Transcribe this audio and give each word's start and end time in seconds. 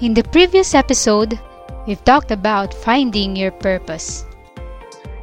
In 0.00 0.14
the 0.14 0.24
previous 0.24 0.72
episode, 0.72 1.38
we've 1.86 2.02
talked 2.08 2.30
about 2.30 2.72
finding 2.72 3.36
your 3.36 3.52
purpose. 3.52 4.24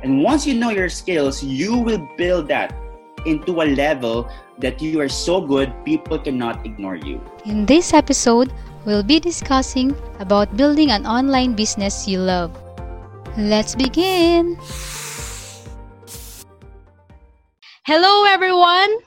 And 0.03 0.21
once 0.21 0.45
you 0.45 0.53
know 0.53 0.69
your 0.69 0.87
skills, 0.87 1.41
you 1.41 1.81
will 1.81 1.97
build 2.15 2.47
that 2.49 2.77
into 3.25 3.57
a 3.57 3.73
level 3.73 4.29
that 4.59 4.79
you 4.79 5.01
are 5.01 5.09
so 5.09 5.41
good 5.41 5.73
people 5.83 6.19
cannot 6.19 6.63
ignore 6.63 6.95
you. 6.95 7.17
In 7.43 7.65
this 7.65 7.91
episode, 7.91 8.53
we'll 8.85 9.01
be 9.01 9.19
discussing 9.19 9.97
about 10.19 10.55
building 10.55 10.91
an 10.91 11.07
online 11.07 11.57
business 11.57 12.07
you 12.07 12.19
love. 12.21 12.53
Let's 13.35 13.73
begin! 13.73 14.61
Hello, 17.81 18.29
everyone! 18.29 19.06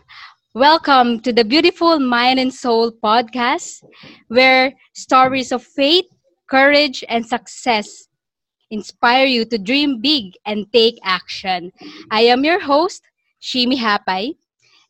Welcome 0.55 1.21
to 1.21 1.33
the 1.33 1.45
Beautiful 1.45 2.01
Mind 2.01 2.41
and 2.41 2.53
Soul 2.53 2.91
podcast, 2.91 3.85
where 4.27 4.75
stories 4.95 5.53
of 5.53 5.63
faith, 5.63 6.07
courage, 6.51 7.05
and 7.09 7.25
success 7.25 8.09
inspire 8.69 9.27
you 9.27 9.45
to 9.45 9.59
dream 9.59 10.01
big 10.01 10.35
and 10.45 10.67
take 10.73 10.99
action. 11.05 11.71
I 12.11 12.23
am 12.23 12.43
your 12.43 12.59
host, 12.59 13.01
Shimi 13.41 13.79
Hapay, 13.79 14.35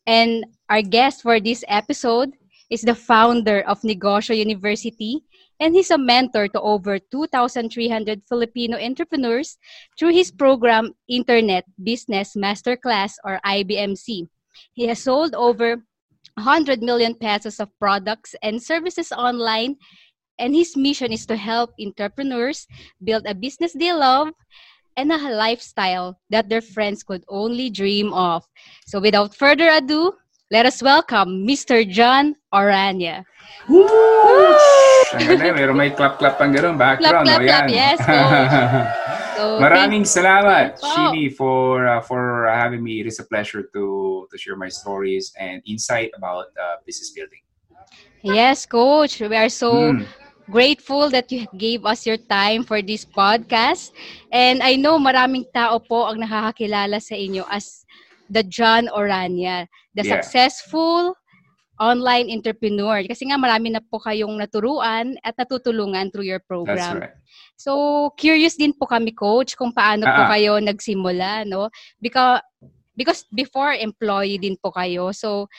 and 0.07 0.47
our 0.67 0.81
guest 0.81 1.21
for 1.21 1.39
this 1.39 1.63
episode 1.67 2.33
is 2.71 2.81
the 2.81 2.95
founder 2.95 3.61
of 3.61 3.85
Negosyo 3.85 4.35
University, 4.35 5.21
and 5.59 5.75
he's 5.75 5.91
a 5.91 5.97
mentor 5.97 6.47
to 6.47 6.61
over 6.61 6.97
2,300 6.97 8.23
Filipino 8.27 8.81
entrepreneurs 8.81 9.59
through 9.99 10.13
his 10.13 10.31
program 10.31 10.95
Internet 11.07 11.65
Business 11.77 12.33
Masterclass 12.35 13.13
or 13.23 13.39
IBMC. 13.45 14.25
He 14.73 14.87
has 14.87 15.03
sold 15.03 15.35
over 15.35 15.83
100 16.35 16.81
million 16.81 17.15
pesos 17.15 17.59
of 17.59 17.69
products 17.79 18.35
and 18.41 18.61
services 18.61 19.11
online, 19.11 19.75
and 20.39 20.55
his 20.55 20.77
mission 20.77 21.11
is 21.11 21.25
to 21.27 21.35
help 21.35 21.71
entrepreneurs 21.79 22.67
build 23.03 23.25
a 23.27 23.35
business 23.35 23.73
they 23.73 23.93
love 23.93 24.29
and 24.97 25.11
a 25.11 25.17
lifestyle 25.17 26.19
that 26.29 26.49
their 26.49 26.61
friends 26.61 27.03
could 27.03 27.23
only 27.29 27.69
dream 27.69 28.13
of. 28.13 28.43
So, 28.87 28.99
without 28.99 29.35
further 29.35 29.69
ado, 29.69 30.13
let 30.51 30.65
us 30.65 30.83
welcome 30.83 31.47
Mr. 31.47 31.87
John 31.87 32.35
Orania. 32.53 33.23
Woo! 33.69 33.87
Ang 35.15 35.27
ganda, 35.27 35.51
meron 35.55 35.75
may 35.75 35.91
clap-clap 35.91 36.39
pang 36.39 36.51
gano'n 36.51 36.75
background. 36.75 37.27
Clap, 37.27 37.39
clap, 37.39 37.39
oh, 37.39 37.43
o, 37.43 37.47
clap, 37.47 37.67
yes, 37.71 37.99
So, 39.41 39.57
Maraming 39.57 40.05
salamat. 40.05 40.77
Shini, 40.77 41.33
for 41.33 41.87
uh, 41.87 42.01
for 42.05 42.45
having 42.45 42.83
me. 42.83 43.01
It 43.01 43.07
is 43.09 43.17
a 43.19 43.25
pleasure 43.25 43.65
to 43.73 43.83
to 44.29 44.35
share 44.37 44.55
my 44.55 44.69
stories 44.69 45.33
and 45.39 45.61
insight 45.65 46.13
about 46.13 46.53
uh, 46.53 46.77
business 46.85 47.09
building. 47.09 47.41
Yes, 48.21 48.65
coach. 48.65 49.19
We 49.19 49.35
are 49.35 49.49
so 49.49 49.93
Mm. 49.93 50.05
grateful 50.49 51.09
that 51.09 51.31
you 51.31 51.47
gave 51.57 51.85
us 51.85 52.05
your 52.05 52.17
time 52.17 52.63
for 52.63 52.81
this 52.81 53.05
podcast. 53.05 53.91
And 54.31 54.61
I 54.61 54.75
know 54.75 54.99
maraming 54.99 55.49
tao 55.53 55.79
po 55.79 56.05
ang 56.09 56.21
nakakakilala 56.21 57.01
sa 57.01 57.15
inyo 57.17 57.45
as 57.49 57.85
the 58.29 58.43
John 58.43 58.87
Orania, 58.93 59.67
the 59.95 60.03
Yeah. 60.03 60.21
successful 60.21 61.17
online 61.81 62.29
entrepreneur. 62.29 63.01
Kasi 63.09 63.25
nga 63.33 63.41
marami 63.41 63.73
na 63.73 63.81
po 63.81 63.97
kayong 63.97 64.37
naturuan 64.37 65.17
at 65.25 65.33
natutulungan 65.33 66.13
through 66.13 66.29
your 66.29 66.37
That's 66.37 66.47
program. 66.47 66.95
right. 67.01 67.17
So, 67.57 68.13
curious 68.21 68.53
din 68.53 68.77
po 68.77 68.85
kami, 68.85 69.17
coach, 69.17 69.57
kung 69.57 69.73
paano 69.73 70.05
po 70.05 70.21
Ah, 70.21 70.29
ah. 70.29 70.31
kayo 70.37 70.61
nagsimula, 70.61 71.49
no? 71.49 71.73
Because, 71.97 72.45
because 72.93 73.25
before, 73.33 73.73
employee 73.73 74.37
din 74.37 74.53
po 74.61 74.69
kayo. 74.69 75.09
So, 75.09 75.49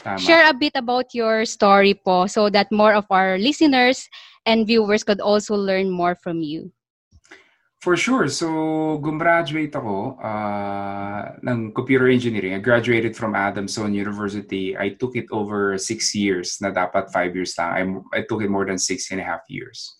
Tama. 0.00 0.20
share 0.20 0.44
a 0.48 0.56
bit 0.56 0.76
about 0.76 1.12
your 1.16 1.44
story 1.48 1.96
po 1.96 2.28
so 2.28 2.48
that 2.52 2.68
more 2.72 2.92
of 2.92 3.08
our 3.08 3.40
listeners 3.40 4.08
and 4.44 4.68
viewers 4.68 5.04
could 5.04 5.20
also 5.20 5.56
learn 5.56 5.88
more 5.88 6.14
from 6.16 6.40
you. 6.44 6.72
For 7.86 7.94
sure. 7.94 8.26
So, 8.26 8.98
gumraduate 8.98 9.70
ako 9.70 10.18
uh, 10.18 11.38
ng 11.46 11.70
computer 11.70 12.10
engineering. 12.10 12.58
I 12.58 12.58
graduated 12.58 13.14
from 13.14 13.38
Adamson 13.38 13.94
University. 13.94 14.74
I 14.74 14.98
took 14.98 15.14
it 15.14 15.30
over 15.30 15.78
six 15.78 16.10
years 16.10 16.58
na 16.58 16.74
dapat 16.74 17.14
five 17.14 17.30
years 17.38 17.54
lang. 17.54 18.02
I, 18.10 18.18
I 18.18 18.20
took 18.26 18.42
it 18.42 18.50
more 18.50 18.66
than 18.66 18.74
six 18.74 19.14
and 19.14 19.22
a 19.22 19.26
half 19.30 19.46
years. 19.46 19.94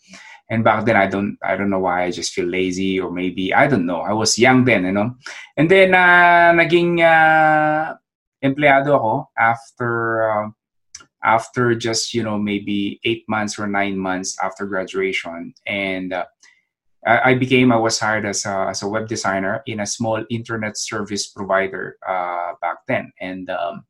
And 0.50 0.66
back 0.66 0.82
then, 0.82 0.98
I 0.98 1.06
don't, 1.06 1.38
I 1.46 1.54
don't 1.54 1.70
know 1.70 1.86
why. 1.86 2.02
I 2.02 2.10
just 2.10 2.34
feel 2.34 2.50
lazy 2.50 2.98
or 2.98 3.14
maybe, 3.14 3.54
I 3.54 3.70
don't 3.70 3.86
know. 3.86 4.02
I 4.02 4.18
was 4.18 4.34
young 4.34 4.66
then, 4.66 4.82
you 4.82 4.90
know. 4.90 5.14
And 5.54 5.70
then, 5.70 5.94
uh, 5.94 6.58
naging 6.58 6.98
uh, 6.98 7.94
empleyado 8.42 8.98
ako 8.98 9.30
after, 9.38 9.90
uh, 10.26 10.46
after 11.22 11.78
just, 11.78 12.18
you 12.18 12.26
know, 12.26 12.34
maybe 12.34 12.98
eight 13.06 13.22
months 13.30 13.62
or 13.62 13.70
nine 13.70 13.94
months 13.94 14.34
after 14.42 14.66
graduation. 14.66 15.54
And 15.70 16.10
uh, 16.10 16.26
I 17.06 17.34
became, 17.34 17.70
I 17.70 17.76
was 17.76 18.00
hired 18.00 18.26
as 18.26 18.44
a, 18.44 18.66
as 18.70 18.82
a 18.82 18.88
web 18.88 19.06
designer 19.06 19.62
in 19.66 19.78
a 19.78 19.86
small 19.86 20.24
internet 20.28 20.76
service 20.76 21.28
provider 21.28 21.98
uh, 22.06 22.58
back 22.60 22.78
then. 22.88 23.12
And 23.20 23.48
um, 23.48 23.84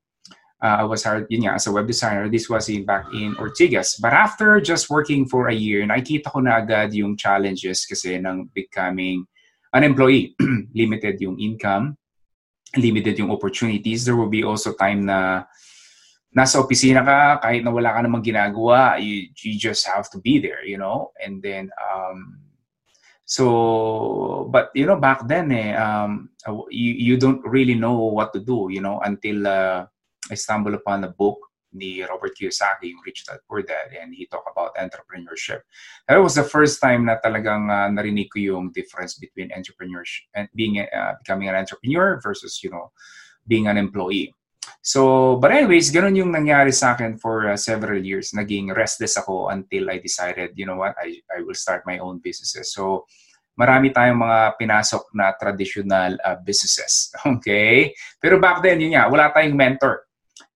uh, 0.62 0.76
I 0.80 0.84
was 0.84 1.04
hired 1.04 1.26
yun 1.30 1.54
as 1.54 1.66
a 1.66 1.72
web 1.72 1.86
designer. 1.86 2.28
This 2.28 2.50
was 2.50 2.68
in 2.68 2.84
back 2.84 3.06
in 3.14 3.34
Ortigas. 3.36 4.00
But 4.00 4.12
after 4.12 4.60
just 4.60 4.90
working 4.90 5.26
for 5.26 5.48
a 5.48 5.54
year, 5.54 5.86
nakikita 5.86 6.30
ko 6.30 6.40
na 6.40 6.60
agad 6.60 6.92
yung 6.92 7.16
challenges 7.16 7.86
kasi 7.86 8.20
ng 8.20 8.50
becoming 8.52 9.24
an 9.72 9.84
employee. 9.84 10.36
limited 10.74 11.20
yung 11.20 11.40
income, 11.40 11.96
limited 12.76 13.18
yung 13.18 13.30
opportunities. 13.30 14.04
There 14.04 14.16
will 14.16 14.28
be 14.28 14.44
also 14.44 14.76
time 14.76 15.06
na 15.06 15.44
nasa 16.36 16.60
opisina 16.60 17.00
ka, 17.00 17.40
kahit 17.40 17.64
na 17.64 17.72
wala 17.72 17.96
ka 17.96 18.00
namang 18.04 18.24
ginagawa, 18.24 19.00
you, 19.00 19.32
you 19.40 19.56
just 19.56 19.88
have 19.88 20.10
to 20.12 20.20
be 20.20 20.36
there, 20.36 20.60
you 20.68 20.76
know? 20.76 21.12
And 21.16 21.40
then, 21.40 21.72
um, 21.80 22.45
so, 23.26 24.48
but, 24.52 24.70
you 24.72 24.86
know, 24.86 24.96
back 24.96 25.26
then, 25.26 25.50
eh, 25.50 25.74
um, 25.74 26.30
you, 26.70 26.94
you 26.94 27.16
don't 27.18 27.42
really 27.44 27.74
know 27.74 28.06
what 28.06 28.32
to 28.32 28.40
do, 28.40 28.68
you 28.70 28.80
know, 28.80 29.00
until 29.00 29.46
uh, 29.46 29.84
I 30.30 30.34
stumbled 30.34 30.74
upon 30.74 31.02
a 31.02 31.10
book 31.10 31.38
ni 31.72 32.02
Robert 32.02 32.38
Kiyosaki, 32.38 32.94
yung 32.94 33.02
Rich 33.04 33.26
Dad 33.26 33.42
Poor 33.50 33.62
Dad, 33.62 33.90
and 34.00 34.14
he 34.14 34.26
talked 34.26 34.48
about 34.48 34.76
entrepreneurship. 34.76 35.60
That 36.08 36.22
was 36.22 36.36
the 36.36 36.46
first 36.46 36.80
time 36.80 37.04
na 37.04 37.18
talagang 37.18 37.66
uh, 37.66 37.90
narinig 37.90 38.30
ko 38.30 38.38
yung 38.38 38.70
difference 38.70 39.18
between 39.18 39.50
entrepreneurship 39.50 40.30
and 40.38 40.48
being, 40.54 40.78
uh, 40.78 41.14
becoming 41.18 41.48
an 41.50 41.56
entrepreneur 41.56 42.20
versus, 42.22 42.62
you 42.62 42.70
know, 42.70 42.92
being 43.48 43.66
an 43.66 43.76
employee. 43.76 44.32
So, 44.82 45.36
but 45.36 45.50
anyways, 45.50 45.90
ganun 45.90 46.16
yung 46.16 46.30
nangyari 46.30 46.70
sa 46.72 46.94
akin 46.94 47.18
for 47.18 47.50
uh, 47.50 47.58
several 47.58 47.98
years. 47.98 48.30
Naging 48.32 48.70
restless 48.74 49.18
ako 49.18 49.50
until 49.50 49.90
I 49.90 49.98
decided, 49.98 50.54
you 50.54 50.66
know 50.66 50.78
what, 50.78 50.94
I, 50.98 51.20
I 51.30 51.42
will 51.42 51.58
start 51.58 51.82
my 51.86 51.98
own 51.98 52.18
businesses. 52.22 52.72
So, 52.72 53.06
marami 53.56 53.90
tayong 53.90 54.20
mga 54.20 54.60
pinasok 54.60 55.10
na 55.16 55.32
traditional 55.34 56.14
uh, 56.20 56.38
businesses. 56.44 57.10
Okay? 57.26 57.96
Pero 58.20 58.38
back 58.38 58.60
then, 58.62 58.78
yun 58.78 58.94
nga, 58.94 59.08
wala 59.08 59.32
tayong 59.32 59.56
mentor. 59.56 60.06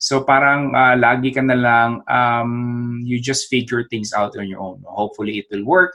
So 0.01 0.25
parang 0.25 0.73
uh, 0.73 0.97
lagi 0.97 1.29
ka 1.29 1.45
na 1.45 1.57
lang, 1.57 2.01
um, 2.09 2.53
you 3.05 3.21
just 3.21 3.53
figure 3.53 3.85
things 3.89 4.17
out 4.17 4.33
on 4.37 4.49
your 4.49 4.61
own. 4.61 4.81
Hopefully 4.89 5.45
it 5.45 5.47
will 5.53 5.65
work. 5.69 5.93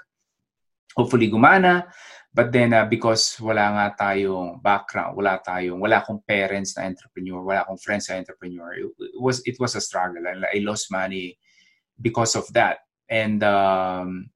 Hopefully 0.94 1.26
gumana. 1.26 1.90
But 2.36 2.52
then 2.52 2.76
uh, 2.76 2.84
because 2.84 3.40
wala 3.40 3.72
nga 3.72 4.12
tayong 4.12 4.60
background, 4.60 5.16
wala 5.16 5.40
tayong, 5.40 5.80
wala 5.80 6.04
akong 6.04 6.20
parents 6.28 6.76
na 6.76 6.84
entrepreneur, 6.84 7.40
wala 7.40 7.64
akong 7.64 7.80
friends 7.80 8.12
na 8.12 8.20
entrepreneur, 8.20 8.76
it, 8.76 8.92
it 9.00 9.16
was 9.24 9.40
it 9.48 9.56
was 9.56 9.80
a 9.80 9.80
struggle. 9.80 10.28
And 10.28 10.44
I 10.44 10.60
lost 10.60 10.92
money 10.92 11.40
because 11.96 12.36
of 12.36 12.44
that. 12.52 12.84
And 13.08 13.40
um, 13.40 14.36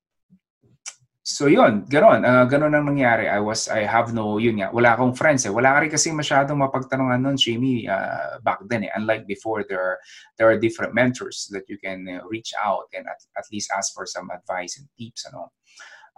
so 1.27 1.51
yun, 1.51 1.91
ganon, 1.91 2.23
uh, 2.23 2.47
ganon 2.47 2.71
ang 2.71 2.87
nangyari. 2.87 3.27
I 3.27 3.43
was, 3.43 3.67
I 3.67 3.83
have 3.83 4.15
no, 4.15 4.39
yun 4.39 4.63
nga, 4.63 4.71
wala 4.71 4.95
akong 4.95 5.11
friends 5.19 5.43
eh. 5.43 5.51
Wala 5.51 5.75
ka 5.75 5.79
rin 5.83 5.91
kasi 5.91 6.15
masyadong 6.15 6.55
mapagtanungan 6.55 7.19
nun, 7.19 7.35
Jamie, 7.35 7.83
uh, 7.83 8.39
back 8.39 8.63
then 8.71 8.87
eh. 8.87 8.95
Unlike 8.95 9.27
before, 9.27 9.67
there 9.67 9.83
are, 9.83 9.97
there 10.39 10.47
are 10.47 10.55
different 10.55 10.95
mentors 10.95 11.51
that 11.51 11.67
you 11.67 11.75
can 11.75 12.07
uh, 12.07 12.23
reach 12.31 12.55
out 12.55 12.87
and 12.95 13.03
at, 13.11 13.19
at 13.35 13.43
least 13.51 13.75
ask 13.75 13.91
for 13.91 14.07
some 14.07 14.31
advice 14.31 14.79
and 14.79 14.87
tips, 14.95 15.27
ano. 15.27 15.51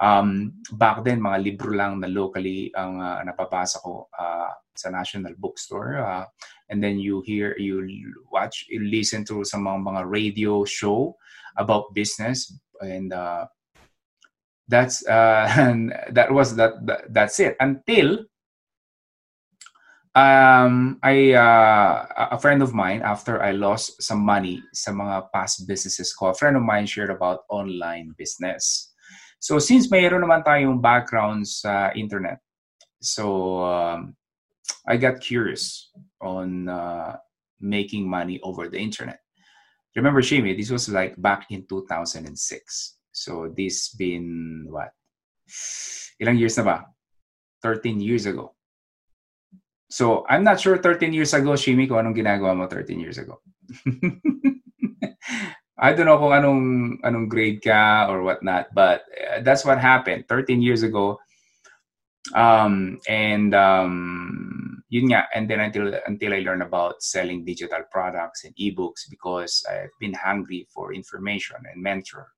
Um, 0.01 0.57
back 0.73 1.05
then, 1.05 1.21
mga 1.21 1.45
libro 1.45 1.69
lang 1.69 2.01
na 2.01 2.09
locally 2.09 2.73
ang 2.73 2.97
uh, 2.97 3.21
napapasa 3.21 3.77
ko 3.85 4.09
uh, 4.17 4.49
sa 4.73 4.89
National 4.89 5.37
Bookstore. 5.37 6.01
Uh, 6.01 6.25
and 6.73 6.81
then 6.81 6.97
you 6.97 7.21
hear, 7.21 7.53
you 7.61 7.85
watch, 8.33 8.65
you 8.67 8.81
listen 8.81 9.23
to 9.29 9.45
some 9.45 9.69
mga, 9.69 9.85
mga 9.85 10.03
radio 10.09 10.65
show 10.65 11.13
about 11.55 11.93
business. 11.93 12.49
And 12.81 13.13
uh, 13.13 13.45
that's 14.71 15.05
uh, 15.05 15.45
and 15.53 15.93
that 16.15 16.31
was 16.31 16.55
that, 16.55 16.81
that 16.87 17.13
that's 17.13 17.39
it. 17.39 17.55
Until 17.59 18.25
um 20.15 20.99
I 21.03 21.31
uh, 21.35 22.27
a 22.31 22.39
friend 22.39 22.63
of 22.63 22.73
mine 22.73 23.01
after 23.03 23.43
I 23.43 23.51
lost 23.51 24.03
some 24.03 24.19
money 24.19 24.59
sa 24.73 24.91
mga 24.91 25.31
past 25.31 25.67
businesses 25.67 26.11
ko 26.11 26.31
a 26.31 26.35
friend 26.35 26.59
of 26.59 26.67
mine 26.67 26.83
shared 26.83 27.15
about 27.15 27.47
online 27.47 28.11
business 28.19 28.90
so 29.41 29.57
since 29.57 29.89
mayroon 29.89 30.21
naman 30.21 30.45
tayong 30.45 30.77
background 30.77 31.41
sa 31.43 31.89
internet 31.97 32.37
so 33.01 33.57
um, 33.65 34.13
I 34.85 35.01
got 35.01 35.17
curious 35.17 35.89
on 36.21 36.69
uh, 36.69 37.17
making 37.57 38.05
money 38.05 38.37
over 38.45 38.69
the 38.69 38.77
internet 38.77 39.25
remember 39.97 40.21
Shimi 40.21 40.53
this 40.53 40.69
was 40.69 40.85
like 40.87 41.17
back 41.17 41.49
in 41.49 41.65
2006 41.65 42.21
So 43.11 43.51
this 43.51 43.93
been 43.93 44.65
what? 44.71 44.95
Ilang 46.23 46.39
years 46.39 46.57
na 46.57 46.63
ba? 46.63 46.77
13 47.61 47.99
years 47.99 48.25
ago. 48.25 48.55
So 49.91 50.23
I'm 50.31 50.43
not 50.43 50.59
sure 50.59 50.79
13 50.79 51.11
years 51.11 51.35
ago, 51.35 51.53
Shimi, 51.59 51.85
kung 51.85 51.99
anong 51.99 52.15
ginagawa 52.15 52.55
mo 52.55 52.65
13 52.65 52.97
years 52.97 53.19
ago. 53.19 53.43
I 55.81 55.93
don't 55.97 56.05
know 56.05 56.21
kung 56.21 56.37
anong 56.37 56.63
anong 57.01 57.25
grade 57.25 57.65
ka 57.65 58.05
or 58.05 58.21
whatnot, 58.21 58.69
but 58.77 59.01
uh, 59.17 59.41
that's 59.41 59.65
what 59.65 59.81
happened 59.81 60.29
13 60.29 60.61
years 60.61 60.85
ago. 60.85 61.17
Um, 62.37 63.01
and 63.09 63.49
um, 63.57 64.83
yun 64.93 65.09
nga, 65.09 65.25
and 65.33 65.49
then 65.49 65.59
until 65.59 65.89
until 66.05 66.37
I 66.37 66.45
learned 66.45 66.61
about 66.61 67.01
selling 67.01 67.41
digital 67.41 67.81
products 67.89 68.45
and 68.45 68.53
ebooks 68.61 69.09
because 69.09 69.65
I've 69.65 69.89
been 69.99 70.13
hungry 70.13 70.69
for 70.69 70.93
information 70.93 71.57
and 71.65 71.81
mentor 71.81 72.29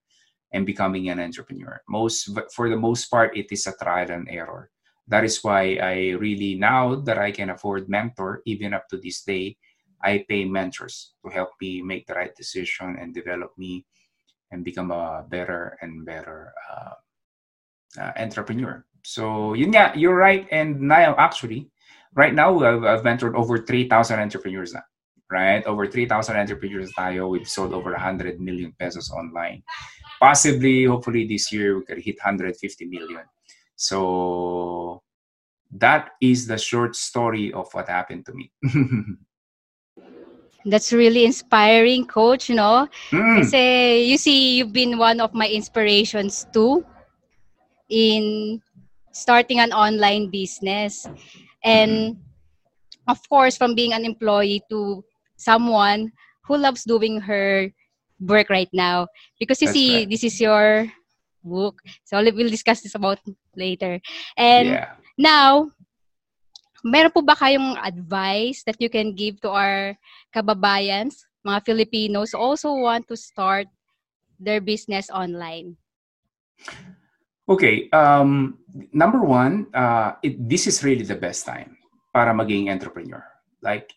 and 0.56 0.66
becoming 0.66 1.10
an 1.10 1.20
entrepreneur. 1.20 1.84
Most 1.90 2.32
for 2.56 2.70
the 2.72 2.80
most 2.80 3.12
part, 3.12 3.36
it 3.36 3.52
is 3.52 3.68
a 3.68 3.76
trial 3.76 4.08
and 4.08 4.30
error. 4.32 4.72
That 5.12 5.28
is 5.28 5.44
why 5.44 5.84
I 5.84 6.16
really 6.16 6.56
now 6.56 6.96
that 7.04 7.20
I 7.20 7.36
can 7.36 7.50
afford 7.50 7.90
mentor, 7.92 8.40
even 8.46 8.74
up 8.74 8.88
to 8.88 8.98
this 8.98 9.20
day, 9.28 9.58
I 10.04 10.26
pay 10.28 10.46
mentors 10.46 11.14
to 11.26 11.32
help 11.32 11.50
me 11.62 11.82
make 11.82 12.06
the 12.08 12.14
right 12.14 12.36
decision 12.36 12.98
and 13.00 13.14
develop 13.14 13.52
me 13.58 13.86
and 14.52 14.64
become 14.64 14.92
a 14.92 15.26
better 15.28 15.78
and 15.82 16.06
better 16.06 16.54
uh, 16.70 16.94
uh, 18.00 18.12
entrepreneur. 18.18 18.86
So 19.04 19.54
nga, 19.54 19.94
you're 19.96 20.16
right. 20.16 20.48
And 20.52 20.80
now 20.82 21.16
actually, 21.18 21.70
right 22.16 22.34
now 22.34 22.60
I've, 22.60 22.84
I've 22.84 23.04
mentored 23.04 23.36
over 23.36 23.58
3,000 23.58 24.20
entrepreneurs 24.20 24.74
now, 24.74 24.84
Right? 25.32 25.66
Over 25.66 25.88
3,000 25.88 26.36
entrepreneurs 26.38 26.92
tayo. 26.94 27.30
We've 27.30 27.50
sold 27.50 27.74
over 27.74 27.92
100 27.92 28.40
million 28.40 28.74
pesos 28.80 29.10
online. 29.12 29.64
Possibly, 30.20 30.86
hopefully 30.86 31.28
this 31.28 31.52
year 31.52 31.80
we 31.80 31.86
could 31.86 32.00
hit 32.00 32.18
150 32.22 32.86
million. 32.86 33.26
So 33.76 35.02
that 35.72 36.12
is 36.22 36.46
the 36.46 36.58
short 36.58 36.96
story 36.96 37.52
of 37.52 37.68
what 37.74 37.90
happened 37.90 38.26
to 38.28 38.34
me. 38.34 38.52
That's 40.66 40.94
really 40.94 41.26
inspiring, 41.26 42.06
coach, 42.08 42.50
you 42.50 42.56
know? 42.56 42.88
Mm. 43.12 43.44
Kasi 43.44 44.04
you 44.08 44.18
see, 44.18 44.58
you've 44.58 44.72
been 44.72 44.98
one 44.98 45.20
of 45.20 45.34
my 45.34 45.48
inspirations 45.48 46.48
too 46.54 46.86
in 47.90 48.62
starting 49.12 49.60
an 49.60 49.72
online 49.72 50.30
business. 50.30 51.08
And 51.64 52.18
of 53.08 53.20
course, 53.30 53.58
from 53.58 53.76
being 53.76 53.94
an 53.94 54.06
employee 54.06 54.64
to 54.70 55.04
someone 55.36 56.12
who 56.48 56.58
loves 56.58 56.84
doing 56.84 57.20
her 57.20 57.72
work 58.20 58.50
right 58.50 58.70
now. 58.72 59.08
Because 59.40 59.62
you 59.62 59.68
That's 59.68 59.78
see, 59.78 59.96
right. 59.98 60.10
this 60.10 60.24
is 60.24 60.40
your 60.40 60.88
book. 61.44 61.82
So 62.06 62.24
we'll 62.24 62.50
discuss 62.50 62.82
this 62.82 62.96
about 62.96 63.20
later. 63.56 64.00
And 64.38 64.68
yeah. 64.80 64.96
Now, 65.18 65.70
meron 66.84 67.16
po 67.16 67.24
ba 67.24 67.34
kayong 67.34 67.80
advice 67.80 68.62
that 68.68 68.76
you 68.78 68.92
can 68.92 69.16
give 69.16 69.40
to 69.42 69.50
our 69.50 69.96
kababayans, 70.36 71.24
mga 71.48 71.64
Filipinos 71.64 72.36
also 72.36 72.76
want 72.76 73.08
to 73.08 73.16
start 73.16 73.68
their 74.40 74.60
business 74.60 75.08
online? 75.10 75.80
Okay. 77.48 77.90
Um, 77.92 78.60
number 78.92 79.24
one, 79.24 79.68
uh, 79.74 80.20
it, 80.24 80.36
this 80.38 80.68
is 80.68 80.84
really 80.84 81.04
the 81.04 81.16
best 81.16 81.46
time 81.48 81.76
para 82.14 82.36
maging 82.36 82.72
entrepreneur. 82.72 83.24
Like 83.62 83.92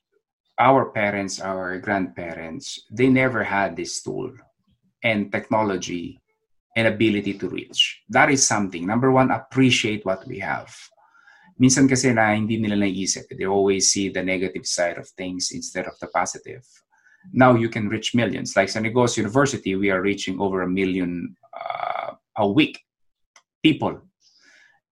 our 0.58 0.90
parents, 0.90 1.40
our 1.40 1.78
grandparents, 1.78 2.86
they 2.90 3.08
never 3.08 3.42
had 3.42 3.76
this 3.76 4.02
tool 4.02 4.30
and 5.02 5.30
technology 5.30 6.22
and 6.76 6.86
ability 6.86 7.34
to 7.38 7.48
reach. 7.48 8.02
That 8.08 8.30
is 8.30 8.46
something. 8.46 8.86
Number 8.86 9.10
one, 9.10 9.30
appreciate 9.30 10.04
what 10.04 10.26
we 10.26 10.38
have. 10.40 10.70
Minsan 11.56 11.88
kasi 11.88 12.12
na 12.12 12.36
hindi 12.36 12.60
nila 12.60 12.76
naiisip. 12.76 13.32
They 13.32 13.48
always 13.48 13.88
see 13.88 14.08
the 14.12 14.22
negative 14.22 14.66
side 14.66 14.98
of 14.98 15.08
things 15.16 15.50
instead 15.52 15.86
of 15.88 15.96
the 16.00 16.08
positive. 16.08 16.64
Now 17.32 17.56
you 17.56 17.68
can 17.68 17.88
reach 17.88 18.14
millions. 18.14 18.54
Like 18.54 18.68
sa 18.68 18.78
Negosyo 18.80 19.24
University, 19.24 19.74
we 19.74 19.90
are 19.90 20.04
reaching 20.04 20.38
over 20.38 20.62
a 20.62 20.70
million 20.70 21.34
uh, 21.56 22.14
a 22.36 22.46
week 22.46 22.84
people 23.66 24.00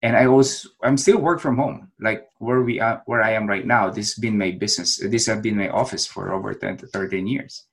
and 0.04 0.16
i 0.16 0.26
was 0.26 0.66
i'm 0.82 0.96
still 0.96 1.18
work 1.18 1.40
from 1.40 1.56
home 1.56 1.88
like 2.00 2.28
where 2.38 2.60
we 2.60 2.80
are 2.80 3.02
where 3.06 3.22
i 3.22 3.32
am 3.32 3.46
right 3.46 3.66
now 3.66 3.88
this 3.88 4.12
has 4.12 4.18
been 4.20 4.36
my 4.36 4.50
business 4.50 5.00
this 5.14 5.26
has 5.26 5.40
been 5.40 5.56
my 5.56 5.68
office 5.68 6.04
for 6.06 6.32
over 6.32 6.52
10 6.52 6.76
to 6.78 6.86
13 6.88 7.26
years 7.26 7.64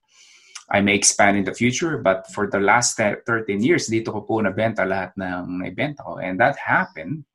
i 0.70 0.80
may 0.80 0.96
expand 0.96 1.38
in 1.38 1.44
the 1.44 1.54
future 1.54 1.98
but 1.98 2.28
for 2.32 2.48
the 2.48 2.60
last 2.60 2.98
13 2.98 3.26
years 3.62 3.90
dito 3.90 4.14
ko 4.16 4.22
po 4.22 4.40
nabenta 4.40 4.86
lahat 4.88 5.12
ng 5.20 5.60
naibenta 5.60 6.06
ko 6.06 6.22
and 6.24 6.40
that 6.40 6.56
happened 6.56 7.26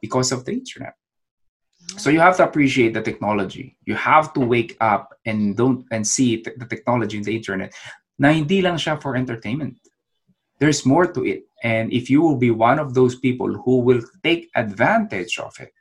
because 0.00 0.32
of 0.32 0.44
the 0.44 0.52
internet 0.52 0.94
so 1.96 2.10
you 2.10 2.20
have 2.20 2.36
to 2.36 2.44
appreciate 2.44 2.92
the 2.94 3.02
technology 3.02 3.76
you 3.84 3.94
have 3.94 4.32
to 4.32 4.40
wake 4.40 4.76
up 4.80 5.14
and 5.26 5.56
don't 5.56 5.84
and 5.90 6.06
see 6.06 6.42
the 6.42 6.66
technology 6.66 7.16
in 7.16 7.24
the 7.24 7.34
internet 7.34 7.72
na 8.18 8.32
hindi 8.32 8.60
lang 8.60 8.76
siya 8.76 9.00
for 9.00 9.16
entertainment 9.16 9.78
there's 10.58 10.84
more 10.84 11.06
to 11.12 11.24
it. 11.24 11.44
And 11.62 11.92
if 11.92 12.10
you 12.10 12.22
will 12.22 12.36
be 12.36 12.50
one 12.50 12.78
of 12.78 12.94
those 12.94 13.16
people 13.16 13.52
who 13.52 13.80
will 13.80 14.02
take 14.22 14.50
advantage 14.54 15.38
of 15.38 15.58
it, 15.60 15.72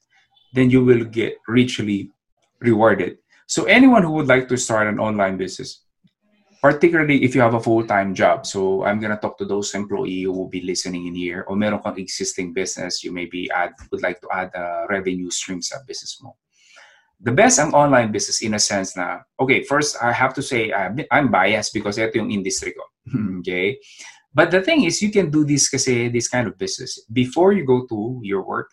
then 0.53 0.69
you 0.69 0.83
will 0.83 1.03
get 1.03 1.37
richly 1.47 2.11
rewarded. 2.59 3.17
So, 3.47 3.65
anyone 3.65 4.03
who 4.03 4.11
would 4.13 4.27
like 4.27 4.47
to 4.49 4.57
start 4.57 4.87
an 4.87 4.99
online 4.99 5.37
business, 5.37 5.83
particularly 6.61 7.23
if 7.23 7.35
you 7.35 7.41
have 7.41 7.53
a 7.53 7.59
full-time 7.59 8.13
job, 8.13 8.45
so 8.45 8.83
I'm 8.83 8.99
gonna 8.99 9.17
talk 9.17 9.37
to 9.39 9.45
those 9.45 9.73
employee 9.75 10.23
who 10.23 10.31
will 10.31 10.49
be 10.49 10.61
listening 10.61 11.07
in 11.07 11.15
here, 11.15 11.45
or 11.47 11.55
meron 11.55 11.81
kang 11.81 11.97
existing 11.97 12.53
business, 12.53 13.03
you 13.03 13.11
maybe 13.11 13.49
add 13.51 13.73
would 13.91 14.01
like 14.01 14.21
to 14.21 14.29
add 14.33 14.51
revenue 14.89 15.29
stream 15.29 15.61
sa 15.61 15.77
business 15.87 16.17
mo. 16.21 16.35
The 17.19 17.31
best 17.31 17.57
ang 17.57 17.73
online 17.73 18.11
business 18.11 18.41
in 18.45 18.53
a 18.53 18.61
sense 18.61 18.95
na, 18.95 19.25
okay, 19.39 19.63
first 19.63 19.97
I 20.01 20.13
have 20.13 20.33
to 20.37 20.41
say 20.41 20.73
I'm 20.73 21.01
I'm 21.09 21.29
biased 21.29 21.73
because 21.73 21.97
ito 21.97 22.17
yung 22.17 22.29
industry 22.29 22.73
ko. 22.77 22.85
okay? 23.41 23.77
But 24.37 24.51
the 24.51 24.61
thing 24.61 24.83
is, 24.85 25.01
you 25.01 25.09
can 25.09 25.31
do 25.33 25.41
this 25.41 25.65
kasi 25.65 26.09
this 26.09 26.29
kind 26.29 26.45
of 26.45 26.61
business 26.61 27.01
before 27.09 27.53
you 27.57 27.65
go 27.65 27.89
to 27.89 28.21
your 28.21 28.45
work 28.45 28.69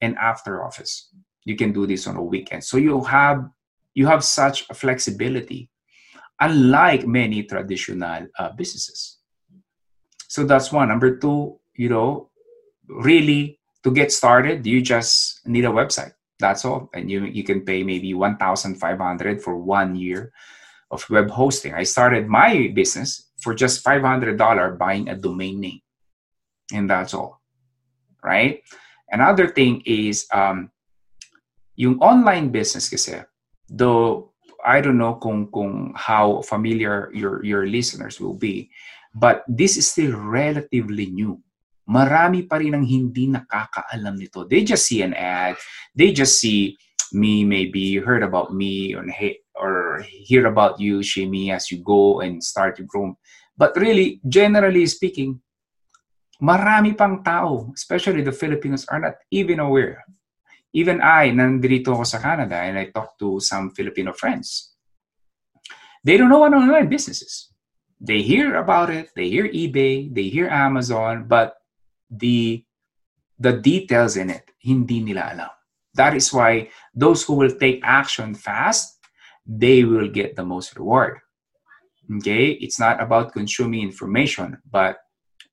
and 0.00 0.16
after 0.16 0.64
office. 0.64 1.12
You 1.44 1.56
can 1.56 1.72
do 1.72 1.86
this 1.86 2.06
on 2.06 2.16
a 2.16 2.22
weekend. 2.24 2.64
So 2.64 2.76
you 2.76 3.02
have 3.04 3.44
you 3.92 4.06
have 4.06 4.24
such 4.24 4.64
a 4.70 4.74
flexibility, 4.74 5.68
unlike 6.42 7.06
many 7.06 7.46
traditional 7.46 8.26
uh, 8.38 8.50
businesses. 8.50 9.18
So 10.26 10.42
that's 10.42 10.72
one. 10.72 10.88
Number 10.88 11.16
two, 11.18 11.60
you 11.76 11.88
know, 11.88 12.30
really 12.88 13.60
to 13.84 13.90
get 13.94 14.10
started, 14.10 14.66
you 14.66 14.82
just 14.82 15.46
need 15.46 15.64
a 15.64 15.70
website. 15.70 16.12
That's 16.42 16.64
all, 16.64 16.90
and 16.90 17.06
you 17.06 17.24
you 17.30 17.44
can 17.46 17.62
pay 17.62 17.86
maybe 17.86 18.10
one 18.18 18.36
thousand 18.36 18.82
five 18.82 18.98
hundred 18.98 19.38
for 19.38 19.54
one 19.54 19.94
year 19.94 20.32
of 20.90 21.08
web 21.08 21.30
hosting. 21.30 21.72
I 21.74 21.84
started 21.84 22.26
my 22.28 22.70
business 22.74 23.32
for 23.40 23.54
just 23.54 23.84
$500 23.84 24.78
buying 24.78 25.08
a 25.08 25.16
domain 25.16 25.58
name. 25.58 25.80
And 26.72 26.88
that's 26.88 27.14
all. 27.14 27.40
Right? 28.22 28.62
Another 29.10 29.48
thing 29.48 29.82
is 29.84 30.26
um, 30.32 30.70
yung 31.74 31.98
online 31.98 32.50
business 32.52 32.88
kasi, 32.88 33.24
though 33.68 34.31
I 34.64 34.80
don't 34.80 34.98
know 34.98 35.18
kung, 35.18 35.50
kung 35.50 35.92
how 35.96 36.42
familiar 36.42 37.10
your, 37.12 37.44
your 37.44 37.66
listeners 37.66 38.20
will 38.20 38.34
be, 38.34 38.70
but 39.14 39.44
this 39.48 39.76
is 39.76 39.90
still 39.90 40.16
relatively 40.16 41.10
new. 41.10 41.40
Marami 41.88 42.48
pa 42.48 42.62
rin 42.62 42.78
ang 42.78 42.86
hindi 42.86 43.26
nakakaalam 43.26 44.14
nito. 44.14 44.46
They 44.46 44.62
just 44.62 44.86
see 44.86 45.02
an 45.02 45.14
ad. 45.14 45.58
They 45.94 46.14
just 46.14 46.38
see 46.38 46.78
me, 47.12 47.44
maybe 47.44 47.96
heard 47.98 48.22
about 48.22 48.54
me 48.54 48.94
or, 48.94 49.04
or 49.54 50.06
hear 50.08 50.46
about 50.46 50.80
you, 50.80 51.00
Shimi, 51.00 51.52
as 51.52 51.70
you 51.70 51.82
go 51.82 52.20
and 52.20 52.42
start 52.42 52.76
to 52.76 52.84
grow. 52.84 53.18
But 53.58 53.76
really, 53.76 54.20
generally 54.26 54.86
speaking, 54.86 55.42
marami 56.40 56.96
pang 56.96 57.22
tao, 57.22 57.70
especially 57.74 58.22
the 58.22 58.32
Filipinos, 58.32 58.86
are 58.88 59.00
not 59.00 59.14
even 59.30 59.60
aware. 59.60 60.06
Even 60.72 61.00
I, 61.04 61.30
nandito 61.30 61.92
ako 61.92 62.04
sa 62.04 62.18
Canada 62.18 62.56
and 62.56 62.78
I 62.80 62.88
talk 62.88 63.18
to 63.20 63.40
some 63.40 63.70
Filipino 63.76 64.12
friends. 64.16 64.72
They 66.04 66.16
don't 66.16 66.32
know 66.32 66.42
what 66.42 66.54
online 66.56 66.88
business 66.88 67.22
is. 67.22 67.52
They 68.00 68.22
hear 68.22 68.56
about 68.56 68.90
it, 68.90 69.14
they 69.14 69.28
hear 69.28 69.46
eBay, 69.46 70.10
they 70.10 70.26
hear 70.26 70.48
Amazon, 70.50 71.30
but 71.30 71.54
the 72.10 72.64
the 73.38 73.52
details 73.52 74.16
in 74.16 74.30
it, 74.30 74.50
hindi 74.58 75.00
nila 75.00 75.30
alam. 75.34 75.52
That 75.94 76.16
is 76.16 76.32
why 76.32 76.70
those 76.94 77.22
who 77.22 77.34
will 77.34 77.54
take 77.54 77.80
action 77.84 78.34
fast, 78.34 78.98
they 79.46 79.84
will 79.84 80.08
get 80.08 80.36
the 80.36 80.44
most 80.44 80.74
reward. 80.76 81.18
Okay? 82.18 82.58
It's 82.58 82.80
not 82.80 83.02
about 83.02 83.32
consuming 83.32 83.82
information, 83.82 84.58
but 84.68 84.98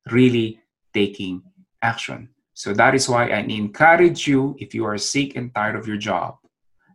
really 0.09 0.61
taking 0.93 1.43
action. 1.81 2.29
So 2.59 2.75
that 2.75 2.91
is 2.91 3.07
why 3.07 3.31
I 3.31 3.47
encourage 3.47 4.27
you 4.27 4.51
if 4.59 4.75
you 4.75 4.83
are 4.83 4.99
sick 4.99 5.39
and 5.39 5.47
tired 5.55 5.79
of 5.79 5.87
your 5.87 5.95
job, 5.95 6.35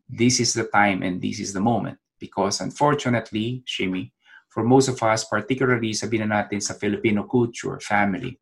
this 0.04 0.37
is 0.37 0.52
the 0.52 0.68
time 0.68 1.00
and 1.00 1.25
this 1.25 1.40
is 1.40 1.56
the 1.56 1.64
moment. 1.64 1.97
Because 2.21 2.61
unfortunately, 2.61 3.64
Shimi, 3.64 4.12
for 4.52 4.61
most 4.61 4.92
of 4.92 5.00
us, 5.00 5.25
particularly 5.25 5.97
sabihin 5.97 6.28
na 6.28 6.44
natin 6.44 6.61
sa 6.61 6.76
Filipino 6.76 7.25
culture, 7.25 7.80
family, 7.80 8.37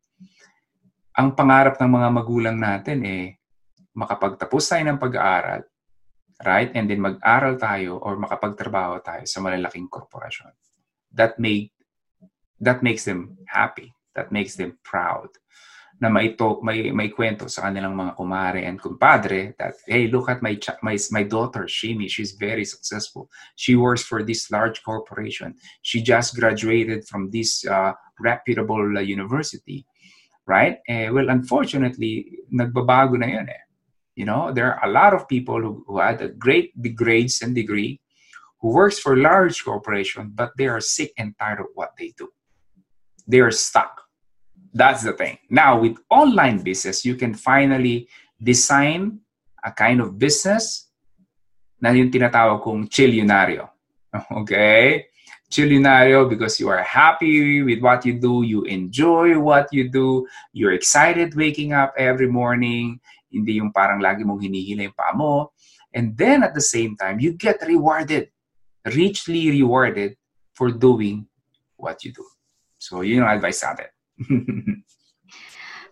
ang 1.15 1.31
pangarap 1.31 1.79
ng 1.79 1.95
mga 1.95 2.09
magulang 2.11 2.59
natin 2.59 3.07
eh, 3.07 3.39
makapagtapos 3.95 4.63
tayo 4.67 4.83
ng 4.83 4.99
pag-aaral, 4.99 5.63
right? 6.43 6.75
And 6.75 6.91
then 6.91 6.99
mag-aral 6.99 7.55
tayo 7.55 8.03
or 8.03 8.19
makapagtrabaho 8.19 8.99
tayo 8.99 9.23
sa 9.23 9.39
malalaking 9.39 9.87
korporasyon. 9.87 10.51
That 11.15 11.39
make 11.39 11.71
that 12.59 12.83
makes 12.83 13.07
them 13.07 13.39
happy. 13.47 13.95
That 14.11 14.35
makes 14.35 14.59
them 14.59 14.75
proud. 14.83 15.31
Na 16.01 16.09
may 16.09 16.33
to, 16.35 16.59
may 16.61 16.91
may 16.91 17.09
kwento 17.09 17.49
sa 17.49 17.69
kanilang 17.69 17.95
mga 17.95 18.17
kumare 18.17 18.65
and 18.65 18.81
kumpadre 18.81 19.55
that 19.57 19.75
hey, 19.87 20.07
look 20.07 20.29
at 20.29 20.41
my 20.41 20.57
my 20.81 20.97
my 21.11 21.23
daughter 21.23 21.63
Shimi, 21.63 22.09
she's 22.09 22.33
very 22.33 22.65
successful. 22.65 23.29
She 23.55 23.75
works 23.75 24.03
for 24.03 24.23
this 24.23 24.51
large 24.51 24.83
corporation. 24.83 25.55
She 25.81 26.01
just 26.01 26.35
graduated 26.35 27.07
from 27.07 27.31
this 27.31 27.65
uh, 27.65 27.93
reputable 28.19 28.97
uh, 28.97 29.01
university 29.01 29.85
right? 30.45 30.79
Eh, 30.87 31.09
well, 31.09 31.29
unfortunately, 31.29 32.39
nagbabago 32.51 33.17
na 33.17 33.27
yun 33.27 33.49
eh. 33.49 33.63
You 34.15 34.25
know, 34.25 34.51
there 34.53 34.75
are 34.75 34.89
a 34.89 34.91
lot 34.91 35.13
of 35.13 35.27
people 35.27 35.59
who, 35.59 35.83
who 35.87 35.99
had 35.99 36.21
a 36.21 36.29
great 36.29 36.73
grades 36.95 37.41
and 37.41 37.55
degree 37.55 37.99
who 38.61 38.69
works 38.69 38.99
for 38.99 39.17
large 39.17 39.63
corporation, 39.63 40.31
but 40.33 40.51
they 40.57 40.67
are 40.67 40.81
sick 40.81 41.11
and 41.17 41.33
tired 41.39 41.59
of 41.59 41.67
what 41.73 41.91
they 41.97 42.13
do. 42.17 42.29
They 43.27 43.39
are 43.39 43.51
stuck. 43.51 44.02
That's 44.73 45.03
the 45.05 45.13
thing. 45.13 45.37
Now, 45.49 45.79
with 45.79 45.97
online 46.09 46.65
business, 46.65 47.05
you 47.05 47.15
can 47.15 47.33
finally 47.37 48.09
design 48.41 49.21
a 49.63 49.71
kind 49.71 50.01
of 50.01 50.17
business 50.17 50.89
na 51.79 51.93
yung 51.93 52.09
tinatawag 52.09 52.61
kong 52.65 52.89
chillionario. 52.89 53.69
Okay? 54.43 55.13
chillionario 55.53 56.25
because 56.27 56.59
you 56.59 56.67
are 56.67 56.81
happy 56.81 57.61
with 57.61 57.77
what 57.79 58.01
you 58.05 58.17
do, 58.17 58.41
you 58.41 58.63
enjoy 58.65 59.37
what 59.37 59.69
you 59.69 59.85
do, 59.85 60.25
you're 60.51 60.73
excited 60.73 61.37
waking 61.37 61.73
up 61.73 61.93
every 61.93 62.25
morning, 62.25 62.97
hindi 63.29 63.61
yung 63.61 63.69
parang 63.69 64.01
lagi 64.01 64.25
mong 64.25 64.41
hinihila 64.41 64.89
yung 64.89 64.97
paa 64.97 65.13
mo. 65.13 65.53
And 65.93 66.17
then 66.17 66.41
at 66.41 66.57
the 66.57 66.65
same 66.65 66.97
time, 66.97 67.21
you 67.21 67.37
get 67.37 67.61
rewarded, 67.61 68.33
richly 68.97 69.53
rewarded 69.53 70.17
for 70.57 70.73
doing 70.73 71.29
what 71.77 72.01
you 72.01 72.09
do. 72.09 72.25
So 72.81 73.05
yun 73.05 73.21
yung 73.21 73.29
advice 73.29 73.61
natin. 73.61 73.92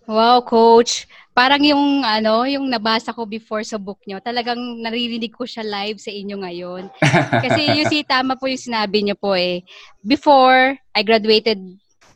Wow, 0.09 0.41
coach 0.41 1.07
parang 1.31 1.63
yung 1.63 2.03
ano, 2.03 2.43
yung 2.43 2.67
nabasa 2.67 3.15
ko 3.15 3.23
before 3.23 3.63
sa 3.63 3.79
book 3.79 3.99
nyo, 4.03 4.19
talagang 4.19 4.59
naririnig 4.83 5.31
ko 5.31 5.47
siya 5.47 5.63
live 5.63 5.99
sa 5.99 6.11
inyo 6.11 6.35
ngayon. 6.43 6.83
Kasi 7.43 7.61
yung 7.79 7.87
si 7.87 8.03
tama 8.03 8.35
po 8.35 8.51
yung 8.51 8.59
sinabi 8.59 9.01
nyo 9.01 9.15
po 9.15 9.33
eh. 9.35 9.63
Before, 10.03 10.75
I 10.91 11.01
graduated 11.07 11.59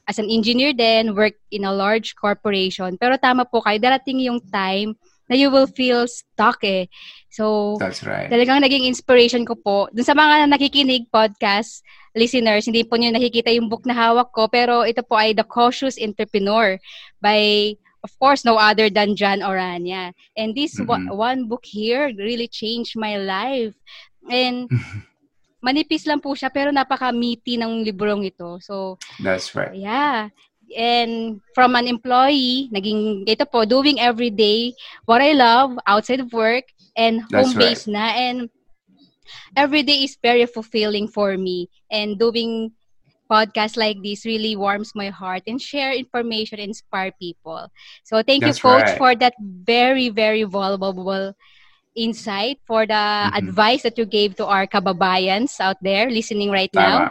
as 0.06 0.20
an 0.20 0.28
engineer 0.30 0.76
then, 0.76 1.16
worked 1.16 1.42
in 1.50 1.64
a 1.64 1.74
large 1.74 2.14
corporation. 2.14 3.00
Pero 3.00 3.16
tama 3.16 3.48
po 3.48 3.64
kayo, 3.64 3.80
darating 3.80 4.28
yung 4.28 4.44
time 4.52 4.94
na 5.30 5.36
you 5.36 5.50
will 5.50 5.68
feel 5.68 6.06
stuck 6.06 6.62
eh. 6.64 6.86
So, 7.34 7.76
That's 7.82 8.06
right. 8.06 8.32
talagang 8.32 8.64
naging 8.64 8.88
inspiration 8.88 9.44
ko 9.44 9.58
po. 9.58 9.78
Dun 9.92 10.08
sa 10.08 10.16
mga 10.16 10.48
nakikinig 10.50 11.12
podcast, 11.12 11.84
listeners, 12.16 12.66
hindi 12.66 12.88
po 12.88 12.96
nyo 12.96 13.12
nakikita 13.12 13.52
yung 13.52 13.68
book 13.68 13.84
na 13.84 13.98
hawak 13.98 14.32
ko, 14.32 14.48
pero 14.48 14.88
ito 14.88 15.04
po 15.04 15.20
ay 15.20 15.36
The 15.36 15.44
Cautious 15.44 16.00
Entrepreneur 16.00 16.80
by 17.20 17.74
of 18.06 18.14
course, 18.22 18.46
no 18.46 18.62
other 18.62 18.94
than 18.94 19.18
John 19.18 19.42
Orania. 19.42 20.14
And 20.38 20.54
this 20.54 20.78
mm-hmm. 20.78 21.10
one 21.10 21.50
book 21.50 21.66
here 21.66 22.14
really 22.14 22.46
changed 22.46 22.94
my 22.94 23.18
life. 23.18 23.74
And 24.30 24.70
manipis 25.66 26.06
lang 26.06 26.22
po 26.22 26.38
siya, 26.38 26.54
pero 26.54 26.70
napaka-meaty 26.70 27.58
ng 27.58 27.82
librong 27.82 28.22
ito. 28.22 28.62
So, 28.62 29.02
That's 29.18 29.58
right. 29.58 29.74
Yeah. 29.74 30.30
And 30.76 31.42
from 31.56 31.76
an 31.76 31.88
employee, 31.88 32.70
naging 32.74 33.24
ito 33.28 33.46
po, 33.46 33.66
doing 33.66 34.00
every 34.00 34.30
day 34.30 34.74
what 35.06 35.22
I 35.22 35.34
love 35.34 35.78
outside 35.88 36.20
of 36.20 36.34
work 36.34 36.66
and 36.96 37.22
home-based 37.34 37.88
right. 37.88 37.88
na. 37.88 38.12
And 38.16 38.50
every 39.56 39.84
day 39.84 40.04
is 40.04 40.18
very 40.22 40.46
fulfilling 40.46 41.08
for 41.08 41.38
me. 41.38 41.70
And 41.92 42.20
doing 42.20 42.72
podcast 43.32 43.78
like 43.78 43.98
this 44.04 44.26
really 44.26 44.56
warms 44.56 44.94
my 44.96 45.10
heart 45.10 45.44
and 45.48 45.62
share 45.62 45.94
information, 45.94 46.60
inspire 46.60 47.12
people. 47.20 47.72
So 48.04 48.22
thank 48.24 48.46
That's 48.46 48.60
you, 48.60 48.70
Coach, 48.72 48.92
right. 48.92 48.98
for 48.98 49.16
that 49.16 49.34
very, 49.40 50.10
very 50.10 50.44
valuable 50.44 51.36
insight, 51.96 52.60
for 52.68 52.86
the 52.86 52.94
mm-hmm. 52.94 53.40
advice 53.40 53.82
that 53.84 53.98
you 53.98 54.06
gave 54.06 54.36
to 54.36 54.46
our 54.46 54.68
kababayans 54.68 55.60
out 55.60 55.80
there 55.82 56.12
listening 56.12 56.52
right 56.52 56.72
Tama. 56.72 56.84
now. 56.84 57.02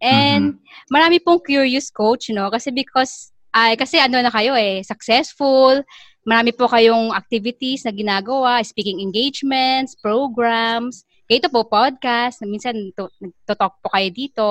And 0.00 0.54
mm-hmm. 0.54 0.94
marami 0.94 1.18
pong 1.24 1.40
curious, 1.44 1.90
Coach, 1.90 2.30
no? 2.30 2.52
Kasi 2.52 2.70
because, 2.70 3.32
ay, 3.52 3.76
kasi 3.76 3.98
ano 3.98 4.20
na 4.20 4.30
kayo 4.30 4.54
eh, 4.54 4.84
successful, 4.84 5.82
marami 6.28 6.52
po 6.52 6.68
kayong 6.68 7.16
activities 7.16 7.88
na 7.88 7.92
ginagawa, 7.92 8.60
speaking 8.62 9.00
engagements, 9.00 9.96
programs, 9.96 11.08
ito 11.28 11.48
po 11.52 11.64
podcast, 11.64 12.40
minsan 12.44 12.92
to, 12.96 13.08
to-talk 13.44 13.80
po 13.80 13.92
kayo 13.92 14.08
dito 14.12 14.48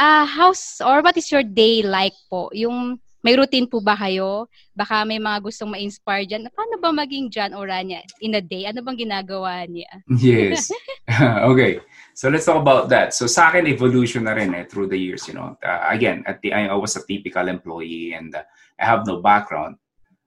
uh, 0.00 0.24
how's 0.24 0.80
or 0.80 1.04
what 1.04 1.16
is 1.16 1.28
your 1.28 1.44
day 1.44 1.84
like 1.84 2.16
po? 2.32 2.48
Yung 2.56 2.96
may 3.20 3.36
routine 3.36 3.68
po 3.68 3.84
ba 3.84 3.96
kayo? 3.96 4.48
Baka 4.72 5.04
may 5.04 5.20
mga 5.20 5.38
gustong 5.44 5.72
ma-inspire 5.72 6.24
dyan. 6.24 6.48
Paano 6.52 6.80
ba 6.80 6.90
maging 6.92 7.28
John 7.28 7.52
Orania 7.52 8.00
in 8.24 8.36
a 8.36 8.42
day? 8.42 8.64
Ano 8.64 8.80
bang 8.80 8.96
ginagawa 8.96 9.64
niya? 9.68 9.90
Yes. 10.20 10.68
okay. 11.50 11.80
So 12.12 12.28
let's 12.28 12.44
talk 12.44 12.60
about 12.60 12.92
that. 12.92 13.16
So 13.16 13.24
sa 13.24 13.48
akin, 13.48 13.68
evolution 13.68 14.28
na 14.28 14.36
rin 14.36 14.52
eh, 14.52 14.68
through 14.68 14.92
the 14.92 15.00
years, 15.00 15.24
you 15.28 15.34
know. 15.34 15.56
Uh, 15.64 15.88
again, 15.88 16.24
at 16.28 16.40
the, 16.44 16.52
I 16.52 16.72
was 16.76 16.96
a 16.96 17.04
typical 17.04 17.48
employee 17.48 18.12
and 18.12 18.34
uh, 18.34 18.44
I 18.76 18.84
have 18.84 19.06
no 19.06 19.20
background 19.20 19.76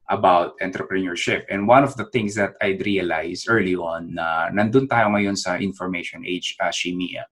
about 0.10 0.60
entrepreneurship. 0.60 1.46
And 1.50 1.68
one 1.68 1.84
of 1.84 1.96
the 1.96 2.06
things 2.12 2.36
that 2.36 2.54
I 2.62 2.78
realized 2.82 3.48
early 3.50 3.76
on 3.76 4.14
na 4.16 4.48
uh, 4.48 4.52
nandun 4.52 4.90
tayo 4.90 5.10
ngayon 5.14 5.38
sa 5.38 5.58
information 5.58 6.22
age, 6.28 6.58
uh, 6.60 6.70
Shimia, 6.70 7.26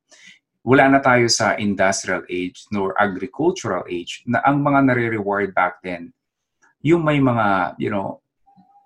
wala 0.61 0.85
na 0.93 0.99
tayo 1.01 1.25
sa 1.25 1.57
industrial 1.57 2.21
age 2.29 2.69
nor 2.69 2.93
agricultural 3.01 3.81
age 3.89 4.21
na 4.29 4.45
ang 4.45 4.61
mga 4.61 4.93
nare-reward 4.93 5.57
back 5.57 5.81
then, 5.81 6.13
yung 6.85 7.01
may 7.01 7.17
mga, 7.17 7.77
you 7.81 7.89
know, 7.89 8.21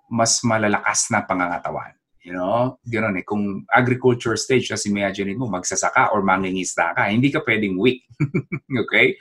mas 0.08 0.40
malalakas 0.44 1.12
na 1.12 1.24
pangangatawan. 1.24 1.92
You 2.26 2.34
know, 2.34 2.82
gano'n 2.90 3.22
eh. 3.22 3.26
Kung 3.28 3.70
agriculture 3.70 4.34
stage, 4.34 4.74
just 4.74 4.90
imagine 4.90 5.30
mo, 5.38 5.46
magsasaka 5.46 6.10
or 6.10 6.26
mangingisda 6.26 6.98
ka, 6.98 7.06
hindi 7.06 7.30
ka 7.30 7.46
pwedeng 7.46 7.78
weak. 7.78 8.02
okay? 8.82 9.14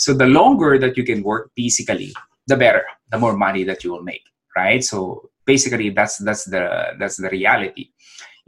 So 0.00 0.16
the 0.16 0.24
longer 0.24 0.80
that 0.80 0.96
you 0.96 1.04
can 1.04 1.20
work 1.20 1.52
physically, 1.52 2.16
the 2.48 2.56
better, 2.56 2.88
the 3.12 3.20
more 3.20 3.36
money 3.36 3.68
that 3.68 3.84
you 3.84 3.92
will 3.92 4.06
make. 4.06 4.24
Right? 4.56 4.80
So 4.80 5.28
basically, 5.44 5.92
that's 5.92 6.16
that's 6.24 6.48
the 6.48 6.96
that's 6.96 7.20
the 7.20 7.28
reality. 7.28 7.92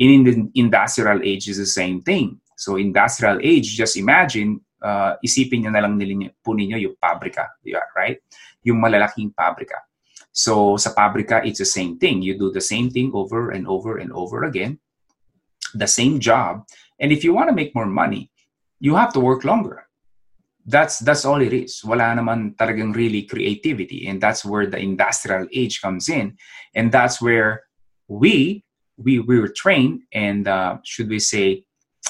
In, 0.00 0.09
in 0.09 0.23
the 0.25 0.35
industrial 0.57 1.21
age 1.21 1.52
is 1.52 1.61
the 1.61 1.69
same 1.69 2.00
thing 2.00 2.40
So 2.61 2.76
industrial 2.76 3.40
age, 3.40 3.73
just 3.73 3.97
imagine, 3.97 4.61
uh, 4.85 5.17
isipin 5.25 5.64
nyo 5.64 5.73
na 5.73 5.81
lang 5.81 5.97
nilin, 5.97 6.29
po 6.45 6.52
ninyo 6.52 6.76
yung 6.76 6.97
pabrika, 7.00 7.49
right? 7.97 8.21
Yung 8.69 8.76
malalaking 8.76 9.33
pabrika. 9.33 9.81
So 10.29 10.76
sa 10.76 10.93
pabrika, 10.93 11.40
it's 11.40 11.64
the 11.64 11.64
same 11.64 11.97
thing. 11.97 12.21
You 12.21 12.37
do 12.37 12.52
the 12.52 12.61
same 12.61 12.93
thing 12.93 13.17
over 13.17 13.57
and 13.57 13.64
over 13.64 13.97
and 13.97 14.12
over 14.12 14.45
again, 14.45 14.76
the 15.73 15.88
same 15.88 16.21
job. 16.21 16.69
And 17.00 17.17
if 17.17 17.25
you 17.25 17.33
want 17.33 17.49
to 17.49 17.57
make 17.57 17.73
more 17.73 17.88
money, 17.88 18.29
you 18.76 18.93
have 18.95 19.17
to 19.17 19.21
work 19.25 19.49
longer. 19.49 19.88
That's 20.69 21.00
that's 21.00 21.25
all 21.25 21.40
it 21.40 21.57
is. 21.57 21.81
Wala 21.81 22.12
naman 22.12 22.55
talagang 22.61 22.93
really 22.93 23.25
creativity, 23.25 24.05
and 24.07 24.21
that's 24.21 24.45
where 24.45 24.69
the 24.69 24.76
industrial 24.76 25.49
age 25.49 25.81
comes 25.81 26.12
in, 26.12 26.37
and 26.76 26.93
that's 26.93 27.19
where 27.19 27.64
we 28.07 28.62
we 29.00 29.19
we 29.25 29.40
were 29.40 29.49
trained, 29.49 30.05
and 30.12 30.45
uh, 30.45 30.76
should 30.85 31.09
we 31.09 31.19
say 31.19 31.64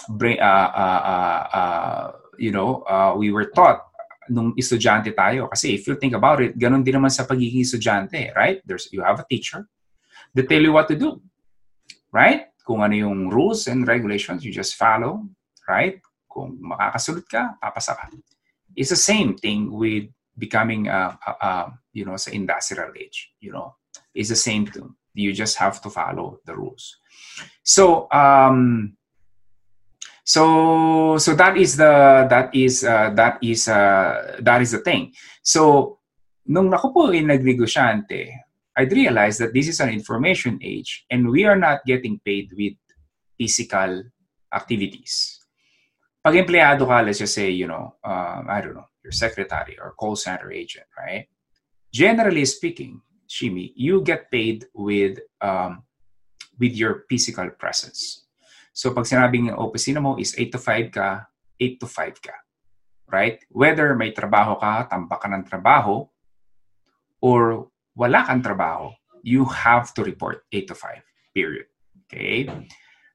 bring, 0.08 0.38
uh, 0.38 0.70
uh, 0.74 1.02
uh, 1.04 1.42
uh, 1.52 2.12
you 2.38 2.50
know, 2.50 2.82
uh, 2.88 3.14
we 3.16 3.30
were 3.30 3.50
taught 3.50 3.86
nung 4.30 4.54
estudyante 4.54 5.14
tayo. 5.14 5.50
Kasi 5.50 5.74
if 5.74 5.86
you 5.86 5.98
think 5.98 6.14
about 6.14 6.40
it, 6.40 6.56
ganun 6.58 6.86
din 6.86 6.94
naman 6.94 7.10
sa 7.10 7.26
pagiging 7.26 7.66
estudyante, 7.66 8.30
right? 8.34 8.62
There's, 8.64 8.88
you 8.92 9.02
have 9.02 9.18
a 9.18 9.26
teacher. 9.28 9.66
They 10.34 10.46
tell 10.46 10.62
you 10.62 10.72
what 10.72 10.86
to 10.88 10.96
do. 10.96 11.20
Right? 12.10 12.50
Kung 12.66 12.82
ano 12.82 12.94
yung 12.94 13.30
rules 13.30 13.66
and 13.66 13.86
regulations, 13.86 14.42
you 14.46 14.50
just 14.50 14.74
follow. 14.74 15.26
Right? 15.66 16.02
Kung 16.30 16.58
makakasulot 16.62 17.26
ka, 17.26 17.58
papasa 17.58 17.98
ka. 17.98 18.06
It's 18.74 18.90
the 18.90 18.98
same 18.98 19.34
thing 19.34 19.70
with 19.70 20.06
becoming, 20.38 20.86
uh, 20.86 21.18
uh, 21.26 21.38
uh, 21.42 21.66
you 21.92 22.06
know, 22.06 22.14
sa 22.16 22.30
industrial 22.30 22.94
age. 22.94 23.34
You 23.42 23.50
know, 23.50 23.74
it's 24.14 24.30
the 24.30 24.38
same 24.38 24.66
thing. 24.66 24.94
You 25.14 25.34
just 25.34 25.58
have 25.58 25.82
to 25.82 25.90
follow 25.90 26.38
the 26.46 26.54
rules. 26.54 27.02
So, 27.66 28.06
um, 28.14 28.94
so 30.30 31.18
so 31.18 31.34
that 31.34 31.58
is 31.58 31.74
the 31.74 32.26
that 32.30 32.54
is 32.54 32.86
uh, 32.86 33.10
that 33.18 33.42
is 33.42 33.66
uh, 33.66 34.38
that 34.38 34.62
is 34.62 34.70
the 34.70 34.78
thing. 34.86 35.10
So 35.42 35.98
nung 36.46 36.70
ako 36.70 36.86
po 36.94 37.00
ay 37.10 37.26
nagnegosyante 37.26 38.46
I'd 38.78 38.94
realize 38.94 39.42
that 39.42 39.50
this 39.50 39.66
is 39.66 39.82
an 39.82 39.90
information 39.90 40.62
age 40.62 41.04
and 41.10 41.26
we 41.26 41.42
are 41.42 41.58
not 41.58 41.82
getting 41.82 42.22
paid 42.22 42.54
with 42.54 42.78
physical 43.34 44.06
activities. 44.54 45.42
Pag 46.22 46.38
empleyado 46.38 46.86
ka 46.86 47.02
let's 47.02 47.18
just 47.18 47.34
say 47.34 47.50
you 47.50 47.66
know 47.66 47.98
um, 48.06 48.46
I 48.46 48.62
don't 48.62 48.78
know 48.78 48.86
your 49.02 49.12
secretary 49.12 49.82
or 49.82 49.98
call 49.98 50.14
center 50.14 50.54
agent 50.54 50.86
right? 50.94 51.26
Generally 51.90 52.46
speaking, 52.46 53.02
Shimi, 53.26 53.74
you 53.74 54.06
get 54.06 54.30
paid 54.30 54.70
with 54.78 55.18
um, 55.42 55.82
with 56.62 56.78
your 56.78 57.02
physical 57.10 57.50
presence. 57.58 58.29
So 58.80 58.96
pag 58.96 59.04
sinabing 59.04 59.52
opisina 59.52 60.00
mo 60.00 60.16
is 60.16 60.32
8 60.32 60.56
to 60.56 60.60
5 60.88 60.88
ka, 60.88 61.28
8 61.60 61.84
to 61.84 61.86
5 61.86 62.16
ka. 62.24 62.32
Right? 63.12 63.36
Whether 63.52 63.92
may 63.92 64.16
trabaho 64.16 64.56
ka, 64.56 64.88
tambak 64.88 65.20
ka 65.20 65.28
ng 65.28 65.44
trabaho, 65.44 66.08
or 67.20 67.68
wala 67.92 68.24
kang 68.24 68.40
trabaho, 68.40 68.96
you 69.20 69.44
have 69.44 69.92
to 69.92 70.00
report 70.00 70.48
8 70.48 70.72
to 70.72 70.76
5, 70.80 70.96
period. 71.36 71.68
Okay? 72.08 72.48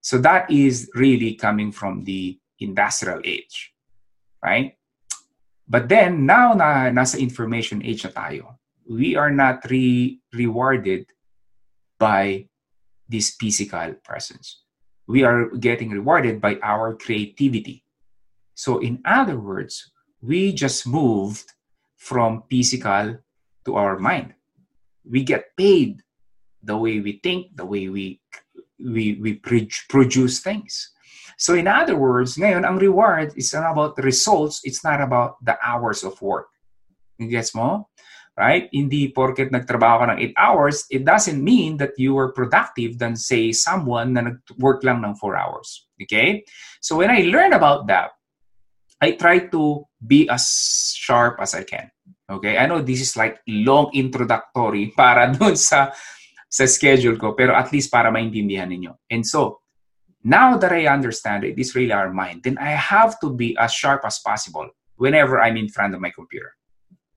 So 0.06 0.22
that 0.22 0.54
is 0.54 0.86
really 0.94 1.34
coming 1.34 1.74
from 1.74 2.06
the 2.06 2.38
industrial 2.62 3.26
age. 3.26 3.74
Right? 4.46 4.78
But 5.66 5.90
then, 5.90 6.30
now 6.30 6.54
na 6.54 6.94
nasa 6.94 7.18
information 7.18 7.82
age 7.82 8.06
na 8.06 8.14
tayo, 8.14 8.62
we 8.86 9.18
are 9.18 9.34
not 9.34 9.66
re- 9.66 10.22
rewarded 10.30 11.10
by 11.98 12.46
this 13.10 13.34
physical 13.34 13.98
presence. 14.06 14.65
We 15.08 15.24
are 15.24 15.50
getting 15.58 15.90
rewarded 15.92 16.42
by 16.42 16.58
our 16.64 16.96
creativity. 16.96 17.84
So, 18.56 18.80
in 18.80 19.02
other 19.06 19.38
words, 19.38 19.92
we 20.22 20.54
just 20.54 20.88
moved 20.88 21.52
from 21.98 22.44
physical 22.50 23.18
to 23.66 23.76
our 23.76 24.00
mind. 24.00 24.34
We 25.04 25.24
get 25.24 25.56
paid 25.58 26.02
the 26.64 26.78
way 26.78 27.00
we 27.00 27.20
think, 27.22 27.56
the 27.56 27.66
way 27.66 27.90
we 27.90 28.22
we, 28.80 29.18
we 29.22 29.34
produce 29.90 30.40
things. 30.40 30.92
So 31.38 31.54
in 31.54 31.68
other 31.68 31.96
words, 31.96 32.36
ngayon, 32.38 32.66
ang 32.66 32.80
reward 32.80 33.34
is 33.36 33.54
not 33.54 33.72
about 33.72 33.98
results, 34.00 34.62
it's 34.64 34.84
not 34.84 35.02
about 35.02 35.44
the 35.44 35.58
hours 35.64 36.04
of 36.04 36.20
work. 36.22 36.48
Gets 37.20 37.56
mo? 37.56 37.88
Right? 38.36 38.68
Hindi 38.72 39.16
porket 39.16 39.50
nagtrabaho 39.50 40.04
ka 40.04 40.06
ng 40.12 40.20
8 40.36 40.44
hours, 40.44 40.84
it 40.92 41.08
doesn't 41.08 41.40
mean 41.40 41.80
that 41.80 41.96
you 41.96 42.14
were 42.14 42.36
productive 42.36 43.00
than 43.00 43.16
say 43.16 43.56
someone 43.56 44.12
na 44.12 44.28
nag-work 44.28 44.84
lang 44.84 45.00
ng 45.00 45.16
4 45.16 45.40
hours. 45.40 45.88
Okay? 46.04 46.44
So 46.84 47.00
when 47.00 47.10
I 47.10 47.32
learn 47.32 47.56
about 47.56 47.88
that, 47.88 48.12
I 49.00 49.16
try 49.16 49.48
to 49.52 49.88
be 50.04 50.28
as 50.28 50.44
sharp 50.96 51.40
as 51.40 51.56
I 51.56 51.64
can. 51.64 51.88
Okay? 52.28 52.60
I 52.60 52.68
know 52.68 52.84
this 52.84 53.00
is 53.00 53.16
like 53.16 53.40
long 53.48 53.92
introductory 53.96 54.92
para 55.00 55.32
dun 55.32 55.56
sa 55.56 55.96
sa 56.52 56.66
schedule 56.68 57.20
ko, 57.20 57.36
pero 57.36 57.56
at 57.56 57.72
least 57.72 57.92
para 57.92 58.12
maintindihan 58.12 58.68
ninyo. 58.72 58.96
And 59.12 59.28
so, 59.28 59.64
now 60.24 60.56
that 60.56 60.72
I 60.72 60.88
understand 60.88 61.44
it, 61.44 61.56
this 61.56 61.76
really 61.76 61.92
our 61.92 62.12
mind, 62.12 62.48
then 62.48 62.56
I 62.60 62.76
have 62.76 63.20
to 63.24 63.32
be 63.32 63.56
as 63.60 63.76
sharp 63.76 64.08
as 64.08 64.24
possible 64.24 64.72
whenever 64.96 65.44
I'm 65.44 65.60
in 65.60 65.68
front 65.68 65.92
of 65.92 66.00
my 66.00 66.12
computer 66.16 66.56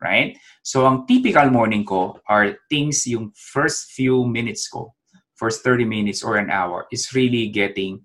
right? 0.03 0.39
So 0.63 0.87
ang 0.87 1.07
typical 1.07 1.51
morning 1.51 1.85
ko 1.85 2.19
are 2.27 2.59
things 2.71 3.07
yung 3.07 3.35
first 3.35 3.91
few 3.95 4.27
minutes 4.27 4.71
ko, 4.71 4.95
first 5.35 5.63
30 5.63 5.85
minutes 5.85 6.23
or 6.23 6.39
an 6.39 6.51
hour 6.51 6.87
is 6.91 7.11
really 7.15 7.51
getting 7.51 8.03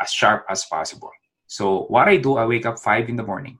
as 0.00 0.12
sharp 0.12 0.44
as 0.48 0.64
possible. 0.64 1.12
So 1.48 1.88
what 1.88 2.08
I 2.08 2.20
do, 2.20 2.36
I 2.36 2.44
wake 2.44 2.66
up 2.66 2.78
5 2.78 3.08
in 3.08 3.16
the 3.16 3.24
morning. 3.24 3.58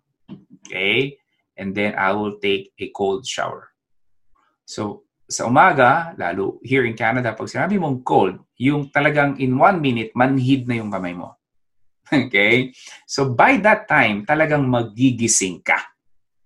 Okay? 0.66 1.16
And 1.56 1.74
then 1.74 1.96
I 1.96 2.12
will 2.12 2.38
take 2.38 2.72
a 2.78 2.92
cold 2.92 3.24
shower. 3.26 3.72
So 4.68 5.08
sa 5.28 5.48
umaga, 5.48 6.16
lalo 6.16 6.60
here 6.64 6.84
in 6.84 6.96
Canada, 6.96 7.32
pag 7.32 7.48
sinabi 7.48 7.80
mong 7.80 8.04
cold, 8.04 8.36
yung 8.60 8.92
talagang 8.92 9.40
in 9.40 9.56
one 9.56 9.80
minute, 9.80 10.12
manhid 10.12 10.68
na 10.68 10.80
yung 10.80 10.92
kamay 10.92 11.16
mo. 11.16 11.36
Okay? 12.08 12.72
So 13.04 13.36
by 13.36 13.60
that 13.60 13.84
time, 13.84 14.24
talagang 14.24 14.64
magigising 14.64 15.60
ka 15.60 15.76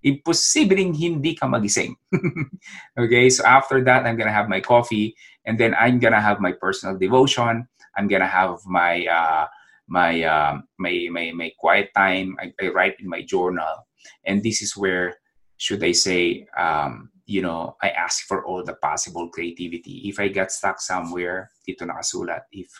imposibleng 0.02 0.94
hindi 0.94 1.34
ka 1.34 1.46
magising. 1.46 1.94
okay, 2.98 3.30
so 3.30 3.46
after 3.46 3.82
that, 3.86 4.04
I'm 4.04 4.18
gonna 4.18 4.34
have 4.34 4.50
my 4.50 4.60
coffee, 4.60 5.14
and 5.46 5.58
then 5.58 5.74
I'm 5.78 5.98
gonna 5.98 6.20
have 6.20 6.42
my 6.42 6.52
personal 6.52 6.98
devotion. 6.98 7.66
I'm 7.96 8.08
gonna 8.08 8.30
have 8.30 8.58
my 8.66 9.06
uh, 9.06 9.46
my, 9.88 10.22
uh, 10.22 10.58
my 10.78 11.08
my 11.10 11.32
my 11.32 11.50
quiet 11.58 11.90
time. 11.94 12.36
I, 12.40 12.52
I, 12.60 12.68
write 12.68 12.98
in 12.98 13.08
my 13.08 13.22
journal, 13.22 13.86
and 14.26 14.42
this 14.42 14.62
is 14.62 14.76
where, 14.76 15.18
should 15.56 15.84
I 15.84 15.92
say, 15.92 16.46
um, 16.56 17.10
you 17.26 17.42
know, 17.42 17.76
I 17.82 17.90
ask 17.90 18.26
for 18.26 18.44
all 18.44 18.64
the 18.64 18.74
possible 18.74 19.28
creativity. 19.28 20.08
If 20.08 20.18
I 20.18 20.28
get 20.28 20.50
stuck 20.50 20.80
somewhere, 20.80 21.50
dito 21.68 21.86
nakasulat. 21.86 22.50
If 22.50 22.70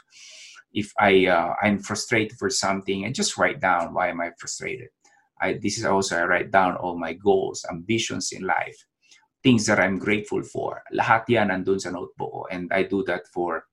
if 0.74 0.90
I 0.98 1.26
uh, 1.26 1.54
I'm 1.62 1.78
frustrated 1.78 2.38
for 2.38 2.50
something, 2.50 3.06
I 3.06 3.12
just 3.12 3.38
write 3.38 3.60
down 3.60 3.94
why 3.94 4.08
am 4.08 4.20
I 4.20 4.32
frustrated 4.38 4.90
I, 5.42 5.58
this 5.58 5.76
is 5.76 5.84
also 5.84 6.16
I 6.16 6.24
write 6.24 6.50
down 6.54 6.76
all 6.76 6.96
my 6.96 7.12
goals, 7.12 7.66
ambitions 7.68 8.30
in 8.30 8.46
life, 8.46 8.78
things 9.42 9.66
that 9.66 9.80
I'm 9.82 9.98
grateful 9.98 10.42
for. 10.46 10.86
Lahat 10.94 11.26
yan 11.26 11.50
nandun 11.50 11.82
sa 11.82 11.90
notebook 11.90 12.30
ko. 12.30 12.42
And 12.46 12.70
I 12.70 12.86
do 12.86 13.02
that 13.10 13.26
for 13.34 13.66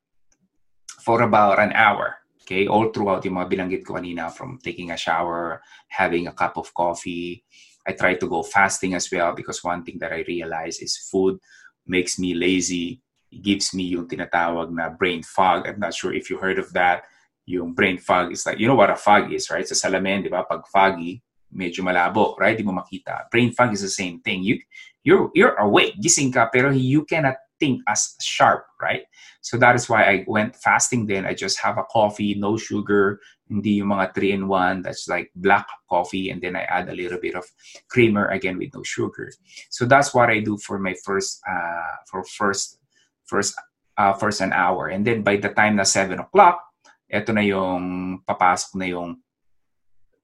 for 1.05 1.21
about 1.21 1.61
an 1.61 1.71
hour. 1.77 2.17
Okay, 2.41 2.65
all 2.65 2.89
throughout 2.89 3.21
yung 3.29 3.37
mga 3.37 3.49
bilanggit 3.53 3.85
ko 3.85 4.01
kanina 4.01 4.33
from 4.33 4.57
taking 4.57 4.89
a 4.89 4.97
shower, 4.97 5.61
having 5.93 6.25
a 6.25 6.33
cup 6.33 6.57
of 6.57 6.73
coffee. 6.73 7.45
I 7.85 7.93
try 7.93 8.17
to 8.17 8.27
go 8.27 8.41
fasting 8.41 8.97
as 8.97 9.05
well 9.13 9.37
because 9.37 9.61
one 9.61 9.85
thing 9.85 10.01
that 10.01 10.09
I 10.11 10.25
realize 10.25 10.81
is 10.81 10.97
food 10.97 11.37
makes 11.85 12.17
me 12.17 12.33
lazy. 12.33 13.01
It 13.29 13.45
gives 13.45 13.73
me 13.77 13.93
yung 13.93 14.09
tinatawag 14.09 14.73
na 14.73 14.89
brain 14.89 15.21
fog. 15.21 15.69
I'm 15.69 15.77
not 15.77 15.93
sure 15.93 16.09
if 16.09 16.33
you 16.33 16.41
heard 16.41 16.57
of 16.57 16.73
that. 16.73 17.05
Yung 17.45 17.77
brain 17.77 18.01
fog 18.01 18.33
is 18.33 18.45
like, 18.45 18.57
you 18.57 18.65
know 18.65 18.77
what 18.77 18.89
a 18.89 18.97
fog 18.97 19.29
is, 19.29 19.49
right? 19.53 19.65
Sa 19.65 19.77
salamin, 19.77 20.25
di 20.25 20.29
ba? 20.29 20.41
Pag 20.45 20.65
foggy, 20.73 21.21
medyo 21.53 21.83
malabo, 21.83 22.37
right? 22.37 22.57
Di 22.57 22.63
mo 22.63 22.71
makita. 22.71 23.29
Brain 23.31 23.51
fog 23.51 23.73
is 23.73 23.81
the 23.81 23.89
same 23.89 24.21
thing. 24.21 24.43
You, 24.43 24.59
you're, 25.03 25.31
you're 25.33 25.55
awake, 25.55 25.95
gising 26.01 26.33
ka, 26.33 26.49
pero 26.51 26.69
you 26.69 27.05
cannot 27.05 27.35
think 27.59 27.81
as 27.87 28.15
sharp, 28.21 28.65
right? 28.81 29.03
So 29.41 29.57
that 29.57 29.75
is 29.75 29.89
why 29.89 30.03
I 30.03 30.23
went 30.27 30.55
fasting 30.55 31.05
then. 31.05 31.25
I 31.25 31.33
just 31.33 31.59
have 31.59 31.77
a 31.77 31.83
coffee, 31.83 32.35
no 32.35 32.57
sugar, 32.57 33.19
hindi 33.49 33.81
yung 33.81 33.89
mga 33.89 34.13
3-in-1, 34.13 34.83
that's 34.83 35.07
like 35.07 35.31
black 35.35 35.67
coffee, 35.89 36.29
and 36.29 36.41
then 36.41 36.55
I 36.55 36.63
add 36.63 36.89
a 36.89 36.95
little 36.95 37.19
bit 37.19 37.35
of 37.35 37.45
creamer 37.89 38.27
again 38.29 38.57
with 38.57 38.73
no 38.73 38.83
sugar. 38.83 39.31
So 39.69 39.85
that's 39.85 40.13
what 40.13 40.29
I 40.29 40.39
do 40.39 40.57
for 40.57 40.79
my 40.79 40.95
first, 41.03 41.41
uh, 41.49 41.95
for 42.07 42.23
first, 42.23 42.79
first, 43.25 43.55
uh, 43.97 44.13
first 44.13 44.41
an 44.41 44.53
hour. 44.53 44.87
And 44.87 45.05
then 45.05 45.23
by 45.23 45.37
the 45.37 45.49
time 45.49 45.75
na 45.75 45.83
7 45.83 46.19
o'clock, 46.19 46.63
eto 47.11 47.33
na 47.33 47.41
yung 47.41 48.21
papasok 48.27 48.75
na 48.75 48.85
yung 48.85 49.17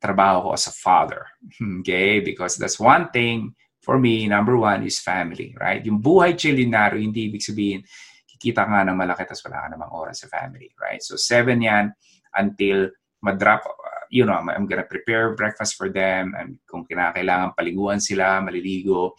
trabaho 0.05 0.45
ko 0.45 0.49
as 0.53 0.69
a 0.69 0.73
father. 0.77 1.25
Okay? 1.81 2.21
Because 2.21 2.61
that's 2.61 2.77
one 2.77 3.09
thing 3.09 3.57
for 3.85 4.01
me, 4.01 4.25
number 4.25 4.57
one 4.57 4.81
is 4.81 4.97
family, 4.97 5.53
right? 5.61 5.85
Yung 5.85 6.01
buhay 6.01 6.33
chilinaro, 6.33 6.97
hindi 6.97 7.29
ibig 7.29 7.45
sabihin, 7.45 7.85
kikita 8.25 8.65
nga 8.65 8.81
ng 8.81 8.97
malaki 8.97 9.29
tapos 9.29 9.45
wala 9.45 9.61
ka 9.61 9.67
namang 9.77 9.93
oras 9.93 10.25
sa 10.25 10.27
family, 10.33 10.73
right? 10.81 11.05
So, 11.05 11.13
seven 11.21 11.61
yan 11.61 11.93
until 12.33 12.89
madrop, 13.21 13.61
uh, 13.61 14.09
you 14.09 14.25
know, 14.25 14.33
I'm 14.33 14.65
gonna 14.65 14.89
prepare 14.89 15.37
breakfast 15.37 15.77
for 15.77 15.93
them, 15.93 16.33
and 16.33 16.57
kung 16.65 16.89
kinakailangan 16.89 17.53
paliguan 17.53 18.01
sila, 18.01 18.41
maliligo, 18.41 19.13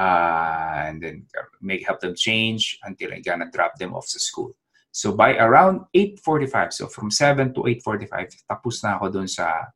uh, 0.00 0.88
and 0.88 1.04
then 1.04 1.28
make 1.60 1.84
help 1.84 2.00
them 2.00 2.16
change 2.16 2.80
until 2.88 3.12
I'm 3.12 3.20
gonna 3.20 3.52
drop 3.52 3.76
them 3.76 3.92
off 3.92 4.08
sa 4.08 4.16
school. 4.16 4.56
So 4.88 5.12
by 5.12 5.36
around 5.36 5.84
8.45, 5.92 6.72
so 6.72 6.84
from 6.88 7.12
7 7.12 7.52
to 7.54 7.68
8.45, 7.84 8.48
tapos 8.48 8.80
na 8.80 8.96
ako 8.96 9.20
dun 9.20 9.28
sa 9.28 9.68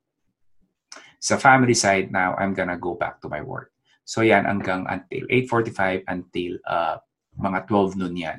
sa 1.23 1.39
family 1.39 1.79
side 1.79 2.11
now, 2.11 2.35
I'm 2.35 2.51
gonna 2.51 2.75
go 2.75 2.99
back 2.99 3.23
to 3.23 3.31
my 3.31 3.47
work. 3.47 3.71
So 4.03 4.27
yan, 4.27 4.43
hanggang 4.43 4.91
until 4.91 5.23
8.45 5.31 6.03
until 6.11 6.59
uh, 6.67 6.99
mga 7.39 7.71
12 7.71 8.03
noon 8.03 8.17
yan. 8.19 8.39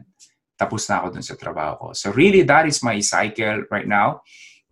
Tapos 0.59 0.83
na 0.91 0.99
ako 0.99 1.15
dun 1.15 1.23
sa 1.23 1.39
trabaho 1.39 1.73
ko. 1.79 1.87
So 1.95 2.11
really, 2.11 2.43
that 2.43 2.67
is 2.67 2.83
my 2.83 2.99
cycle 2.99 3.63
right 3.71 3.87
now. 3.87 4.19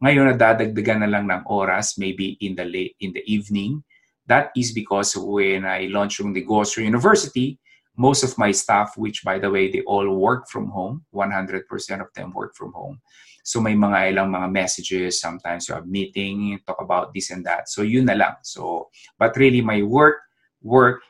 Ngayon, 0.04 0.36
nadadagdagan 0.36 1.08
na 1.08 1.10
lang 1.10 1.32
ng 1.32 1.48
oras, 1.48 1.96
maybe 1.96 2.36
in 2.44 2.60
the 2.60 2.68
late, 2.68 3.00
in 3.00 3.16
the 3.16 3.24
evening. 3.24 3.80
That 4.28 4.52
is 4.60 4.76
because 4.76 5.16
when 5.16 5.64
I 5.64 5.88
launched 5.88 6.20
yung 6.20 6.36
Negosyo 6.36 6.84
University, 6.84 7.64
most 7.96 8.28
of 8.28 8.36
my 8.36 8.52
staff, 8.52 8.98
which 9.00 9.24
by 9.24 9.40
the 9.40 9.48
way, 9.48 9.72
they 9.72 9.88
all 9.88 10.08
work 10.20 10.52
from 10.52 10.68
home, 10.68 11.08
100% 11.16 11.64
of 12.02 12.12
them 12.12 12.36
work 12.36 12.60
from 12.60 12.76
home. 12.76 13.00
So 13.44 13.62
may 13.62 13.74
mga 13.74 14.14
ilang 14.14 14.30
mga 14.30 14.48
messages, 14.52 15.20
sometimes 15.22 15.68
you 15.68 15.76
have 15.76 15.88
meeting, 15.88 16.60
talk 16.66 16.82
about 16.82 17.14
this 17.14 17.32
and 17.32 17.46
that. 17.46 17.70
So 17.70 17.82
yun 17.82 18.06
na 18.06 18.14
lang. 18.14 18.36
So, 18.44 18.90
but 19.18 19.36
really 19.38 19.62
my 19.62 19.82
work, 19.82 20.22
work, 20.62 21.02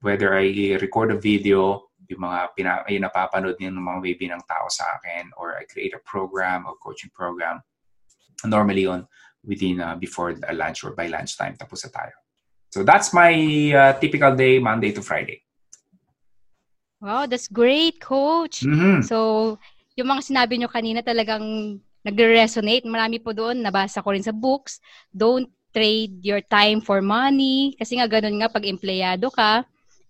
whether 0.00 0.38
I 0.38 0.78
record 0.78 1.10
a 1.10 1.18
video, 1.18 1.90
yung 2.08 2.20
mga 2.20 2.40
pina, 2.54 2.72
ay 2.84 3.00
napapanood 3.00 3.56
ng 3.58 3.80
mga 3.80 4.00
baby 4.04 4.26
ng 4.28 4.44
tao 4.44 4.68
sa 4.68 4.84
akin, 5.00 5.32
or 5.40 5.56
I 5.56 5.64
create 5.64 5.96
a 5.96 6.02
program 6.04 6.68
or 6.68 6.76
coaching 6.76 7.10
program, 7.10 7.64
normally 8.44 8.86
on 8.86 9.08
within 9.44 9.80
uh, 9.80 9.96
before 9.96 10.36
lunch 10.52 10.84
or 10.84 10.92
by 10.92 11.08
lunchtime, 11.08 11.56
tapos 11.56 11.84
na 11.84 11.90
tayo. 11.90 12.14
So 12.70 12.82
that's 12.82 13.12
my 13.12 13.32
uh, 13.72 13.92
typical 14.00 14.34
day, 14.34 14.58
Monday 14.58 14.92
to 14.92 15.02
Friday. 15.02 15.44
Wow, 17.00 17.26
that's 17.26 17.48
great, 17.48 18.00
Coach. 18.00 18.64
Mm-hmm. 18.64 19.04
So, 19.04 19.58
yung 19.94 20.10
mga 20.10 20.22
sinabi 20.26 20.58
nyo 20.58 20.68
kanina 20.70 21.00
talagang 21.00 21.78
nagre-resonate. 22.04 22.84
Marami 22.84 23.18
po 23.22 23.32
doon, 23.32 23.62
nabasa 23.62 24.04
ko 24.04 24.12
rin 24.12 24.22
sa 24.22 24.34
books. 24.34 24.78
Don't 25.14 25.48
trade 25.74 26.22
your 26.22 26.42
time 26.44 26.78
for 26.78 27.00
money. 27.00 27.74
Kasi 27.80 27.98
nga 27.98 28.06
ganun 28.06 28.38
nga 28.38 28.52
pag 28.52 28.66
empleyado 28.66 29.32
ka. 29.32 29.64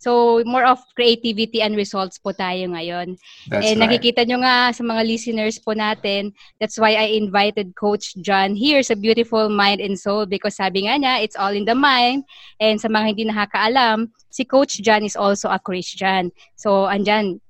So, 0.04 0.44
more 0.44 0.68
of 0.68 0.84
creativity 0.92 1.64
and 1.64 1.72
results 1.80 2.20
po 2.20 2.36
tayo 2.36 2.68
ngayon. 2.76 3.16
That's 3.48 3.72
and 3.72 3.80
right. 3.80 3.88
nakikita 3.88 4.28
nyo 4.28 4.44
nga 4.44 4.68
sa 4.76 4.84
mga 4.84 5.00
listeners 5.00 5.56
po 5.56 5.72
natin, 5.72 6.36
that's 6.60 6.76
why 6.76 6.92
I 6.92 7.16
invited 7.16 7.72
Coach 7.72 8.12
John 8.20 8.52
here 8.52 8.84
sa 8.84 9.00
Beautiful 9.00 9.48
Mind 9.48 9.80
and 9.80 9.96
Soul 9.96 10.28
because 10.28 10.60
sabi 10.60 10.84
nga 10.84 11.00
niya, 11.00 11.24
it's 11.24 11.40
all 11.40 11.56
in 11.56 11.64
the 11.64 11.72
mind. 11.72 12.28
And 12.60 12.76
sa 12.76 12.92
mga 12.92 13.16
hindi 13.16 13.24
nakakaalam, 13.24 14.12
si 14.28 14.44
Coach 14.44 14.84
John 14.84 15.08
is 15.08 15.16
also 15.16 15.48
a 15.48 15.56
Christian. 15.56 16.36
So, 16.60 16.84
andyan, 16.84 17.40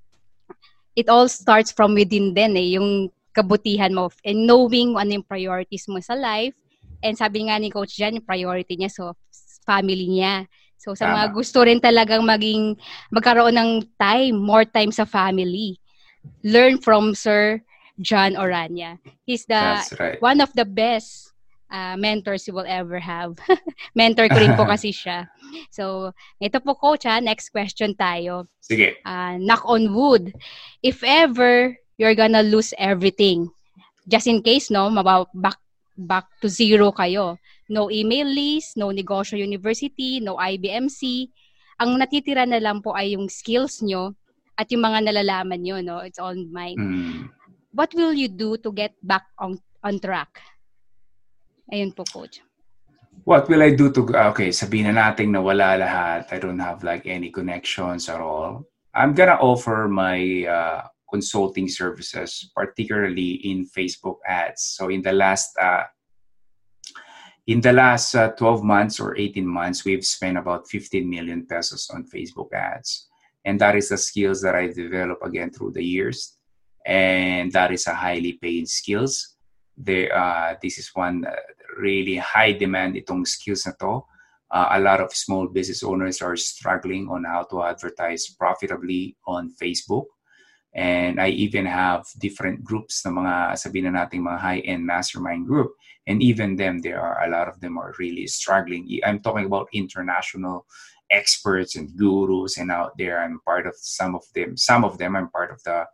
it 0.94 1.10
all 1.10 1.26
starts 1.26 1.74
from 1.74 1.94
within 1.94 2.32
din 2.32 2.54
eh, 2.54 2.78
yung 2.78 3.10
kabutihan 3.34 3.90
mo 3.90 4.08
and 4.22 4.46
knowing 4.46 4.94
ano 4.94 5.18
yung 5.20 5.26
priorities 5.26 5.90
mo 5.90 5.98
sa 5.98 6.14
life. 6.14 6.54
And 7.02 7.18
sabi 7.18 7.50
nga 7.50 7.58
ni 7.58 7.68
Coach 7.68 7.98
John, 7.98 8.16
yung 8.16 8.24
priority 8.24 8.78
niya 8.78 8.88
so 8.88 9.12
family 9.66 10.06
niya. 10.06 10.46
So 10.78 10.94
sa 10.94 11.10
mga 11.10 11.34
gusto 11.34 11.66
rin 11.66 11.82
talagang 11.82 12.22
maging 12.22 12.78
magkaroon 13.10 13.58
ng 13.58 13.70
time, 13.98 14.38
more 14.38 14.64
time 14.64 14.94
sa 14.94 15.04
family. 15.04 15.82
Learn 16.46 16.78
from 16.78 17.12
Sir 17.12 17.60
John 17.98 18.38
Orania. 18.38 19.02
He's 19.26 19.44
the 19.50 19.82
right. 19.98 20.22
one 20.22 20.38
of 20.38 20.54
the 20.54 20.64
best 20.64 21.33
uh, 21.74 21.98
mentors 21.98 22.46
you 22.46 22.54
will 22.54 22.68
ever 22.70 23.02
have. 23.02 23.34
Mentor 23.98 24.30
ko 24.30 24.38
rin 24.38 24.54
po 24.54 24.62
kasi 24.72 24.94
siya. 24.94 25.26
So, 25.74 26.14
ito 26.38 26.62
po 26.62 26.78
coach 26.78 27.02
ha, 27.10 27.18
next 27.18 27.50
question 27.50 27.98
tayo. 27.98 28.46
Sige. 28.62 29.02
Uh, 29.02 29.34
knock 29.42 29.66
on 29.66 29.90
wood. 29.90 30.30
If 30.86 31.02
ever 31.02 31.74
you're 31.98 32.14
gonna 32.14 32.46
lose 32.46 32.70
everything, 32.78 33.50
just 34.06 34.30
in 34.30 34.38
case, 34.40 34.70
no, 34.70 34.86
mabaw 34.86 35.26
back, 35.34 35.58
back 35.98 36.30
to 36.38 36.46
zero 36.46 36.94
kayo. 36.94 37.42
No 37.66 37.90
email 37.90 38.30
list, 38.30 38.78
no 38.78 38.94
negosyo 38.94 39.34
university, 39.34 40.22
no 40.22 40.38
IBMC. 40.38 41.26
Ang 41.82 41.98
natitira 41.98 42.46
na 42.46 42.62
lang 42.62 42.78
po 42.78 42.94
ay 42.94 43.18
yung 43.18 43.26
skills 43.26 43.82
nyo 43.82 44.14
at 44.54 44.70
yung 44.70 44.86
mga 44.86 45.10
nalalaman 45.10 45.58
nyo, 45.58 45.82
no? 45.82 45.98
It's 46.06 46.22
on 46.22 46.46
mind 46.54 46.78
Mm. 46.78 47.26
what 47.74 47.90
will 47.98 48.14
you 48.14 48.30
do 48.30 48.54
to 48.62 48.70
get 48.70 48.94
back 49.02 49.26
on 49.42 49.58
on 49.82 49.98
track? 49.98 50.38
Ayun 51.72 51.96
po, 51.96 52.04
coach. 52.04 52.40
What 53.24 53.48
will 53.48 53.62
I 53.64 53.72
do 53.72 53.88
to, 53.92 54.04
ah, 54.12 54.28
okay, 54.36 54.52
sabihin 54.52 54.92
na 54.92 55.08
natin 55.08 55.32
na 55.32 55.40
wala 55.40 55.80
lahat. 55.80 56.28
I 56.28 56.36
don't 56.36 56.60
have 56.60 56.84
like 56.84 57.08
any 57.08 57.32
connections 57.32 58.12
at 58.12 58.20
all. 58.20 58.68
I'm 58.92 59.16
gonna 59.16 59.40
offer 59.40 59.88
my 59.88 60.44
uh, 60.44 60.80
consulting 61.08 61.68
services, 61.68 62.50
particularly 62.54 63.40
in 63.48 63.64
Facebook 63.64 64.20
ads. 64.28 64.76
So 64.76 64.90
in 64.90 65.00
the 65.00 65.12
last, 65.12 65.56
uh, 65.56 65.88
in 67.46 67.60
the 67.60 67.72
last 67.72 68.14
uh, 68.14 68.32
12 68.36 68.62
months 68.62 69.00
or 69.00 69.16
18 69.16 69.46
months, 69.46 69.84
we've 69.84 70.04
spent 70.04 70.36
about 70.36 70.68
15 70.68 71.08
million 71.08 71.46
pesos 71.46 71.88
on 71.94 72.04
Facebook 72.04 72.52
ads. 72.52 73.08
And 73.44 73.60
that 73.60 73.76
is 73.76 73.90
the 73.90 73.98
skills 73.98 74.40
that 74.42 74.54
I 74.54 74.68
developed 74.68 75.24
again 75.24 75.50
through 75.50 75.72
the 75.72 75.84
years. 75.84 76.36
And 76.86 77.52
that 77.52 77.72
is 77.72 77.86
a 77.86 77.94
highly 77.94 78.34
paid 78.34 78.68
skills. 78.68 79.33
There, 79.76 80.14
uh, 80.16 80.54
this 80.62 80.78
is 80.78 80.90
one 80.94 81.24
uh, 81.26 81.34
really 81.78 82.16
high 82.16 82.52
demand 82.52 82.94
itong 82.94 83.26
skills 83.26 83.66
na 83.66 83.72
to. 83.80 84.06
Uh, 84.50 84.68
a 84.78 84.80
lot 84.80 85.00
of 85.00 85.12
small 85.12 85.48
business 85.48 85.82
owners 85.82 86.22
are 86.22 86.36
struggling 86.36 87.08
on 87.08 87.24
how 87.24 87.42
to 87.50 87.62
advertise 87.64 88.28
profitably 88.38 89.16
on 89.26 89.50
Facebook. 89.60 90.06
And 90.74 91.20
I 91.20 91.28
even 91.30 91.66
have 91.66 92.06
different 92.18 92.62
groups 92.62 93.06
na 93.06 93.10
mga 93.10 93.34
sabihin 93.58 93.90
na 93.90 94.06
natin 94.06 94.26
mga 94.26 94.42
high-end 94.42 94.82
mastermind 94.86 95.46
group. 95.46 95.70
And 96.06 96.22
even 96.22 96.54
them, 96.54 96.82
there 96.82 97.00
are 97.00 97.22
a 97.22 97.30
lot 97.30 97.48
of 97.48 97.58
them 97.60 97.78
are 97.78 97.94
really 97.98 98.26
struggling. 98.26 98.86
I'm 99.06 99.22
talking 99.22 99.46
about 99.46 99.70
international 99.72 100.66
experts 101.10 101.76
and 101.76 101.94
gurus 101.96 102.58
and 102.58 102.70
out 102.70 102.98
there. 102.98 103.22
I'm 103.22 103.40
part 103.46 103.66
of 103.66 103.74
some 103.78 104.14
of 104.14 104.26
them. 104.34 104.56
Some 104.56 104.84
of 104.84 104.98
them 104.98 105.16
I'm 105.16 105.30
part 105.30 105.50
of 105.50 105.62
the 105.62 105.86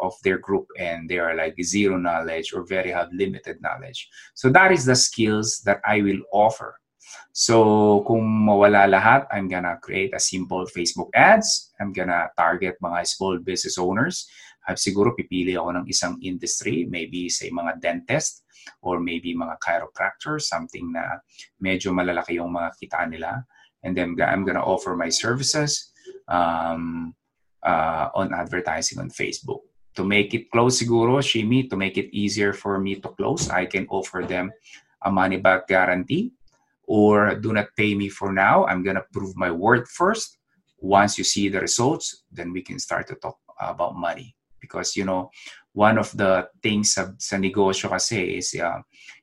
of 0.00 0.14
their 0.22 0.38
group 0.38 0.66
and 0.78 1.08
they 1.08 1.18
are 1.18 1.34
like 1.34 1.54
zero 1.62 1.96
knowledge 1.96 2.52
or 2.52 2.64
very 2.66 2.90
have 2.90 3.12
limited 3.12 3.60
knowledge. 3.60 4.08
So 4.34 4.50
that 4.50 4.72
is 4.72 4.84
the 4.84 4.96
skills 4.96 5.62
that 5.64 5.80
I 5.84 6.02
will 6.02 6.20
offer. 6.32 6.76
So 7.32 8.02
kung 8.08 8.24
mawala 8.48 8.88
lahat, 8.88 9.28
I'm 9.30 9.48
gonna 9.48 9.78
create 9.80 10.16
a 10.16 10.20
simple 10.20 10.66
Facebook 10.66 11.12
ads. 11.14 11.72
I'm 11.80 11.92
gonna 11.92 12.28
target 12.36 12.76
mga 12.82 13.06
small 13.06 13.38
business 13.38 13.78
owners. 13.78 14.26
I've 14.66 14.82
siguro 14.82 15.14
pipili 15.14 15.54
ako 15.54 15.78
ng 15.78 15.86
isang 15.86 16.18
industry, 16.24 16.90
maybe 16.90 17.30
say 17.30 17.52
mga 17.54 17.78
dentist 17.78 18.42
or 18.82 18.98
maybe 18.98 19.30
mga 19.30 19.62
chiropractor, 19.62 20.42
something 20.42 20.90
na 20.90 21.22
medyo 21.62 21.94
malalaki 21.94 22.42
yung 22.42 22.50
mga 22.50 22.74
kita 22.82 23.06
nila. 23.06 23.46
And 23.86 23.94
then 23.94 24.18
I'm 24.18 24.42
gonna 24.42 24.64
offer 24.64 24.98
my 24.98 25.12
services 25.12 25.94
um, 26.26 27.14
uh, 27.62 28.10
on 28.14 28.34
advertising 28.34 28.98
on 28.98 29.14
Facebook. 29.14 29.62
To 29.96 30.04
make 30.04 30.34
it 30.36 30.52
close 30.52 30.76
siguro, 30.78 31.24
Shimi, 31.24 31.68
to 31.68 31.76
make 31.76 31.96
it 31.96 32.12
easier 32.12 32.52
for 32.52 32.78
me 32.78 33.00
to 33.00 33.08
close, 33.16 33.48
I 33.48 33.64
can 33.64 33.88
offer 33.88 34.22
them 34.28 34.52
a 35.02 35.10
money 35.10 35.36
back 35.40 35.68
guarantee 35.68 36.32
or 36.86 37.34
do 37.34 37.52
not 37.52 37.74
pay 37.76 37.94
me 37.94 38.08
for 38.08 38.32
now. 38.32 38.64
I'm 38.66 38.82
gonna 38.82 39.04
prove 39.12 39.36
my 39.36 39.50
worth 39.50 39.88
first. 39.90 40.38
Once 40.78 41.18
you 41.18 41.24
see 41.24 41.48
the 41.48 41.60
results, 41.60 42.24
then 42.30 42.52
we 42.52 42.62
can 42.62 42.78
start 42.78 43.08
to 43.08 43.16
talk 43.16 43.38
about 43.60 43.96
money. 43.96 44.36
Because 44.60 44.96
you 44.96 45.04
know, 45.04 45.30
one 45.72 45.98
of 45.98 46.10
the 46.16 46.48
things 46.62 46.94
sa, 46.94 47.12
sa 47.18 47.36
negosyo 47.36 47.90
kasi 47.90 48.38
is 48.38 48.54
uh, 48.56 48.80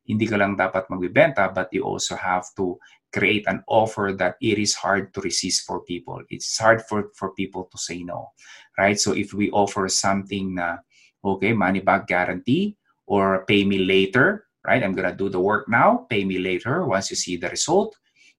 hindi 0.07 0.27
ka 0.27 0.37
lang 0.37 0.55
dapat 0.55 0.87
magbibenta, 0.89 1.53
but 1.53 1.67
you 1.71 1.83
also 1.83 2.15
have 2.15 2.45
to 2.55 2.77
create 3.13 3.45
an 3.47 3.61
offer 3.67 4.11
that 4.17 4.35
it 4.41 4.57
is 4.57 4.73
hard 4.73 5.13
to 5.13 5.21
resist 5.21 5.65
for 5.65 5.85
people. 5.85 6.19
It's 6.29 6.57
hard 6.57 6.81
for, 6.89 7.13
for 7.13 7.31
people 7.33 7.69
to 7.71 7.77
say 7.77 8.01
no, 8.03 8.33
right? 8.77 8.99
So 8.99 9.13
if 9.13 9.33
we 9.33 9.51
offer 9.51 9.87
something 9.89 10.59
okay, 11.23 11.53
money 11.53 11.79
back 11.79 12.07
guarantee 12.07 12.75
or 13.07 13.45
pay 13.45 13.63
me 13.63 13.79
later, 13.79 14.45
right? 14.65 14.83
I'm 14.83 14.93
gonna 14.93 15.15
do 15.15 15.29
the 15.29 15.39
work 15.39 15.67
now, 15.69 16.07
pay 16.09 16.23
me 16.23 16.39
later. 16.39 16.85
Once 16.85 17.09
you 17.09 17.15
see 17.15 17.37
the 17.37 17.49
result, 17.49 17.95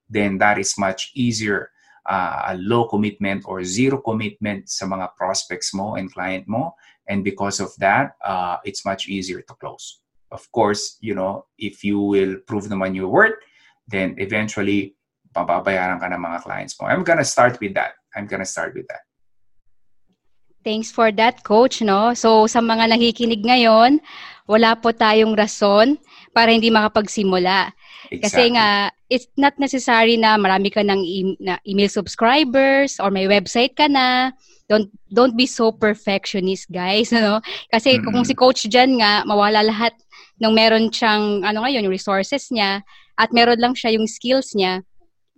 then 0.09 0.39
that 0.39 0.59
is 0.59 0.77
much 0.79 1.13
easier. 1.15 1.71
Uh, 2.05 2.53
a 2.53 2.55
low 2.59 2.85
commitment 2.85 3.45
or 3.47 3.65
zero 3.65 3.97
commitment 3.97 4.69
sa 4.69 4.85
mga 4.85 5.17
prospects 5.17 5.73
mo 5.73 5.97
and 5.97 6.13
client 6.13 6.45
mo. 6.45 6.77
And 7.09 7.25
because 7.25 7.61
of 7.61 7.73
that, 7.81 8.13
uh, 8.25 8.59
it's 8.65 8.85
much 8.85 9.09
easier 9.09 9.41
to 9.41 9.55
close. 9.57 10.01
Of 10.31 10.45
course, 10.53 10.99
you 11.01 11.15
know, 11.15 11.47
if 11.57 11.85
you 11.85 12.01
will 12.01 12.37
prove 12.45 12.69
naman 12.69 12.95
your 12.95 13.09
worth, 13.09 13.41
then 13.89 14.17
eventually, 14.21 14.97
pababayaran 15.33 16.01
ka 16.01 16.09
ng 16.13 16.21
mga 16.21 16.39
clients 16.45 16.77
mo. 16.77 16.89
I'm 16.89 17.05
gonna 17.05 17.25
start 17.25 17.57
with 17.61 17.73
that. 17.75 17.97
I'm 18.13 18.29
gonna 18.29 18.49
start 18.49 18.77
with 18.77 18.85
that. 18.89 19.04
Thanks 20.65 20.89
for 20.89 21.13
that, 21.13 21.45
coach, 21.45 21.85
no? 21.85 22.17
So, 22.17 22.49
sa 22.49 22.65
mga 22.65 22.97
nakikinig 22.97 23.45
ngayon, 23.45 24.01
wala 24.49 24.73
po 24.81 24.97
tayong 24.97 25.37
rason 25.37 26.01
para 26.33 26.49
hindi 26.49 26.73
makapagsimula. 26.73 27.69
Kasi 28.09 28.57
nga, 28.57 28.89
it's 29.13 29.29
not 29.37 29.53
necessary 29.61 30.17
na 30.17 30.41
marami 30.41 30.73
ka 30.73 30.81
ng 30.81 31.01
e- 31.05 31.39
na 31.41 31.61
email 31.69 31.93
subscribers 31.93 32.97
or 32.97 33.13
may 33.13 33.29
website 33.29 33.77
ka 33.77 33.93
na. 33.93 34.33
Don't 34.65 34.89
don't 35.13 35.37
be 35.37 35.45
so 35.45 35.69
perfectionist, 35.69 36.73
guys, 36.73 37.13
ano? 37.19 37.45
Kasi 37.69 38.01
Mm-mm. 38.01 38.09
kung 38.09 38.25
si 38.25 38.33
coach 38.33 38.65
diyan 38.65 39.05
nga 39.05 39.21
mawala 39.29 39.61
lahat 39.61 39.93
ng 40.41 40.53
meron 40.53 40.89
siyang 40.89 41.45
ano 41.45 41.61
ngayon, 41.61 41.85
yung 41.85 41.95
resources 41.95 42.49
niya 42.49 42.81
at 43.21 43.31
meron 43.37 43.61
lang 43.61 43.77
siya 43.77 43.95
yung 43.95 44.09
skills 44.09 44.57
niya, 44.57 44.81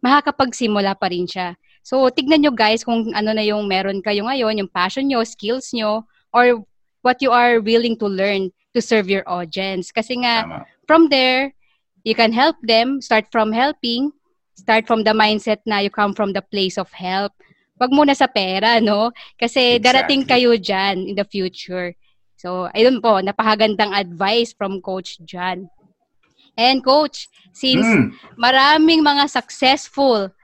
makakapagsimula 0.01 0.95
pa 0.97 1.11
rin 1.11 1.27
siya. 1.27 1.59
So, 1.87 2.11
tignan 2.11 2.43
nyo 2.43 2.51
guys 2.51 2.83
kung 2.83 3.15
ano 3.15 3.31
na 3.31 3.47
yung 3.47 3.71
meron 3.71 4.03
kayo 4.03 4.27
ngayon, 4.27 4.59
yung 4.59 4.67
passion 4.67 5.07
nyo, 5.07 5.23
skills 5.23 5.71
nyo, 5.71 6.03
or 6.35 6.67
what 7.07 7.23
you 7.23 7.31
are 7.31 7.63
willing 7.63 7.95
to 8.03 8.11
learn 8.11 8.51
to 8.75 8.83
serve 8.83 9.07
your 9.07 9.23
audience. 9.31 9.95
Kasi 9.95 10.19
nga, 10.19 10.43
Tama. 10.43 10.67
from 10.91 11.07
there, 11.15 11.55
you 12.03 12.19
can 12.19 12.35
help 12.35 12.59
them, 12.67 12.99
start 12.99 13.31
from 13.31 13.55
helping, 13.55 14.11
start 14.59 14.91
from 14.91 15.07
the 15.07 15.15
mindset 15.15 15.63
na 15.63 15.79
you 15.79 15.87
come 15.87 16.11
from 16.11 16.35
the 16.35 16.43
place 16.43 16.75
of 16.75 16.91
help. 16.91 17.31
Wag 17.79 17.95
muna 17.95 18.19
sa 18.19 18.27
pera, 18.27 18.83
no? 18.83 19.15
Kasi 19.39 19.79
darating 19.79 20.27
Exactly. 20.27 20.43
kayo 20.43 20.59
dyan 20.59 21.07
in 21.07 21.15
the 21.15 21.23
future. 21.23 21.95
So, 22.35 22.67
ayun 22.75 22.99
po, 22.99 23.23
napakagandang 23.23 23.95
advice 23.95 24.51
from 24.51 24.83
Coach 24.83 25.23
John. 25.23 25.71
And 26.59 26.83
Coach, 26.83 27.31
since 27.55 27.87
Mm. 27.87 28.11
maraming 28.35 29.07
mga 29.07 29.31
successful 29.31 30.35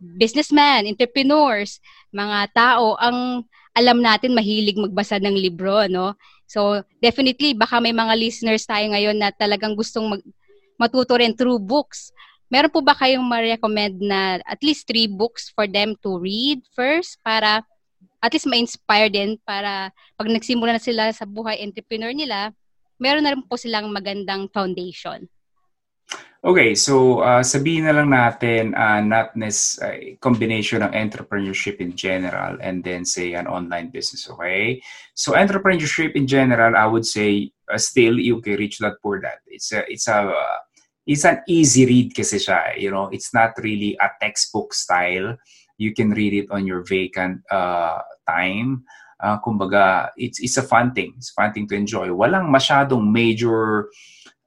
businessmen, 0.00 0.88
entrepreneurs, 0.88 1.78
mga 2.10 2.50
tao 2.56 2.96
ang 2.96 3.44
alam 3.76 4.02
natin 4.02 4.34
mahilig 4.34 4.80
magbasa 4.80 5.20
ng 5.20 5.36
libro, 5.36 5.86
no? 5.86 6.16
So, 6.50 6.82
definitely 6.98 7.54
baka 7.54 7.78
may 7.78 7.94
mga 7.94 8.18
listeners 8.18 8.66
tayo 8.66 8.90
ngayon 8.90 9.20
na 9.20 9.30
talagang 9.30 9.78
gustong 9.78 10.18
mag 10.18 10.22
matuto 10.80 11.12
rin 11.14 11.36
through 11.36 11.60
books. 11.60 12.10
Meron 12.48 12.72
po 12.72 12.80
ba 12.80 12.96
kayong 12.96 13.22
ma-recommend 13.22 14.00
na 14.00 14.40
at 14.48 14.58
least 14.64 14.88
three 14.88 15.06
books 15.06 15.52
for 15.52 15.68
them 15.68 15.94
to 16.00 16.18
read 16.18 16.64
first 16.72 17.20
para 17.20 17.62
at 18.18 18.32
least 18.32 18.48
ma-inspire 18.48 19.12
din 19.12 19.36
para 19.44 19.92
pag 20.16 20.28
nagsimula 20.28 20.74
na 20.74 20.82
sila 20.82 21.12
sa 21.12 21.28
buhay 21.28 21.60
entrepreneur 21.60 22.10
nila, 22.16 22.50
meron 22.96 23.22
na 23.22 23.36
rin 23.36 23.44
po 23.44 23.54
silang 23.60 23.92
magandang 23.92 24.48
foundation. 24.50 25.28
Okay, 26.40 26.72
so 26.72 27.20
uh, 27.20 27.44
sabihin 27.44 27.84
na 27.84 27.92
lang 27.92 28.16
natin 28.16 28.72
uh, 28.72 29.04
not 29.04 29.36
this 29.36 29.76
uh, 29.84 30.16
combination 30.24 30.80
ng 30.80 30.96
entrepreneurship 30.96 31.84
in 31.84 31.92
general 31.92 32.56
and 32.64 32.80
then 32.80 33.04
say 33.04 33.36
an 33.36 33.44
online 33.44 33.92
business, 33.92 34.24
okay? 34.24 34.80
So 35.12 35.36
entrepreneurship 35.36 36.16
in 36.16 36.24
general, 36.24 36.80
I 36.80 36.88
would 36.88 37.04
say 37.04 37.52
uh, 37.68 37.76
still 37.76 38.16
you 38.16 38.40
can 38.40 38.56
reach 38.56 38.80
that 38.80 38.96
for 39.04 39.20
that. 39.20 39.44
It's 39.52 39.68
a 39.76 39.84
it's 39.84 40.08
a 40.08 40.32
uh, 40.32 40.58
it's 41.04 41.28
an 41.28 41.44
easy 41.44 41.84
read 41.84 42.16
kasi 42.16 42.40
siya, 42.40 42.72
you 42.80 42.88
know. 42.88 43.12
It's 43.12 43.36
not 43.36 43.52
really 43.60 44.00
a 44.00 44.08
textbook 44.16 44.72
style. 44.72 45.36
You 45.76 45.92
can 45.92 46.16
read 46.16 46.32
it 46.32 46.48
on 46.48 46.64
your 46.64 46.88
vacant 46.88 47.44
uh, 47.52 48.00
time. 48.24 48.88
Uh, 49.20 49.36
kumbaga, 49.44 50.08
it's 50.16 50.40
it's 50.40 50.56
a 50.56 50.64
fun 50.64 50.96
thing. 50.96 51.20
It's 51.20 51.36
a 51.36 51.36
fun 51.36 51.52
thing 51.52 51.68
to 51.68 51.76
enjoy. 51.76 52.08
Walang 52.08 52.48
masyadong 52.48 53.12
major 53.12 53.92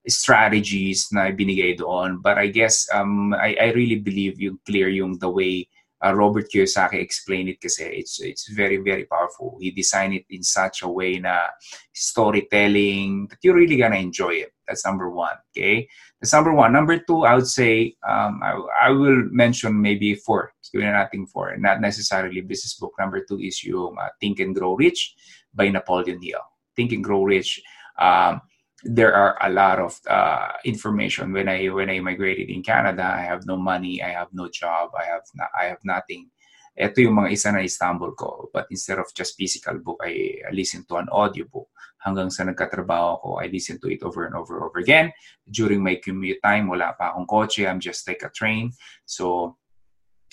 strategies 0.08 1.08
na 1.12 1.32
binigay 1.32 1.78
doon. 1.80 2.20
But 2.20 2.38
I 2.38 2.48
guess 2.48 2.88
um, 2.92 3.34
I, 3.34 3.56
I 3.60 3.68
really 3.72 4.00
believe 4.00 4.40
yung 4.40 4.60
clear 4.68 4.90
yung 4.90 5.20
the 5.20 5.30
way 5.30 5.68
uh, 6.04 6.14
Robert 6.14 6.52
Kiyosaki 6.52 7.00
explained 7.00 7.48
it 7.48 7.64
kasi 7.64 7.88
it's 7.88 8.20
it's 8.20 8.52
very 8.52 8.78
very 8.78 9.08
powerful. 9.08 9.56
He 9.64 9.72
designed 9.72 10.14
it 10.14 10.28
in 10.30 10.44
such 10.44 10.84
a 10.84 10.90
way 10.92 11.18
na 11.18 11.48
storytelling 11.96 13.32
that 13.32 13.40
you're 13.42 13.56
really 13.56 13.80
gonna 13.80 14.04
enjoy 14.04 14.44
it. 14.44 14.52
That's 14.68 14.86
number 14.86 15.10
one. 15.10 15.40
Okay, 15.56 15.88
that's 16.20 16.36
number 16.36 16.52
one. 16.52 16.76
Number 16.76 17.00
two, 17.00 17.24
I 17.24 17.36
would 17.36 17.48
say 17.48 17.96
um, 18.04 18.44
I, 18.44 18.88
I 18.88 18.90
will 18.92 19.24
mention 19.32 19.80
maybe 19.80 20.16
four. 20.16 20.52
Gawin 20.74 20.92
natin 20.92 21.30
four. 21.30 21.56
Not 21.58 21.80
necessarily 21.80 22.42
business 22.42 22.74
book. 22.76 22.98
Number 22.98 23.22
two 23.24 23.40
is 23.40 23.64
yung 23.64 23.96
uh, 23.96 24.10
Think 24.20 24.42
and 24.42 24.56
Grow 24.58 24.74
Rich 24.74 25.16
by 25.54 25.70
Napoleon 25.70 26.18
Hill. 26.18 26.42
Think 26.76 26.92
and 26.92 27.04
Grow 27.04 27.24
Rich. 27.24 27.62
Um, 28.02 28.42
there 28.84 29.16
are 29.16 29.38
a 29.42 29.50
lot 29.50 29.80
of 29.80 30.00
uh, 30.08 30.52
information 30.66 31.32
when 31.32 31.48
i 31.48 31.68
when 31.68 31.90
i 31.90 32.00
migrated 32.00 32.50
in 32.50 32.62
canada. 32.62 33.04
I 33.04 33.24
have 33.24 33.46
no 33.46 33.56
money 33.56 34.04
i 34.04 34.12
have 34.12 34.30
no 34.34 34.50
job 34.52 34.92
i 35.00 35.06
have 35.06 35.24
na, 35.36 35.48
i 35.58 35.66
have 35.72 35.80
nothing. 35.84 36.30
Ito 36.74 37.06
yung 37.06 37.22
mga 37.22 37.32
isa 37.32 37.54
na 37.54 37.62
istumble 37.62 38.18
ko. 38.18 38.50
But 38.50 38.66
instead 38.74 38.98
of 38.98 39.06
just 39.14 39.38
physical 39.38 39.78
book 39.80 40.02
i, 40.04 40.42
I 40.44 40.52
listen 40.52 40.84
to 40.90 41.00
an 41.00 41.08
audiobook. 41.08 41.72
Hanggang 42.04 42.28
sa 42.28 42.44
nagkatrabaho 42.44 43.24
ko 43.24 43.30
i 43.40 43.48
listen 43.48 43.80
to 43.80 43.88
it 43.88 44.04
over 44.04 44.28
and 44.28 44.36
over 44.36 44.60
and 44.60 44.68
over 44.68 44.80
again. 44.84 45.16
During 45.48 45.80
my 45.80 45.96
commute 46.04 46.44
time 46.44 46.68
wala 46.68 46.92
pa 47.00 47.16
akong 47.16 47.28
kotse. 47.28 47.64
I'm 47.64 47.80
just 47.80 48.04
take 48.04 48.24
a 48.28 48.32
train. 48.32 48.76
So 49.08 49.56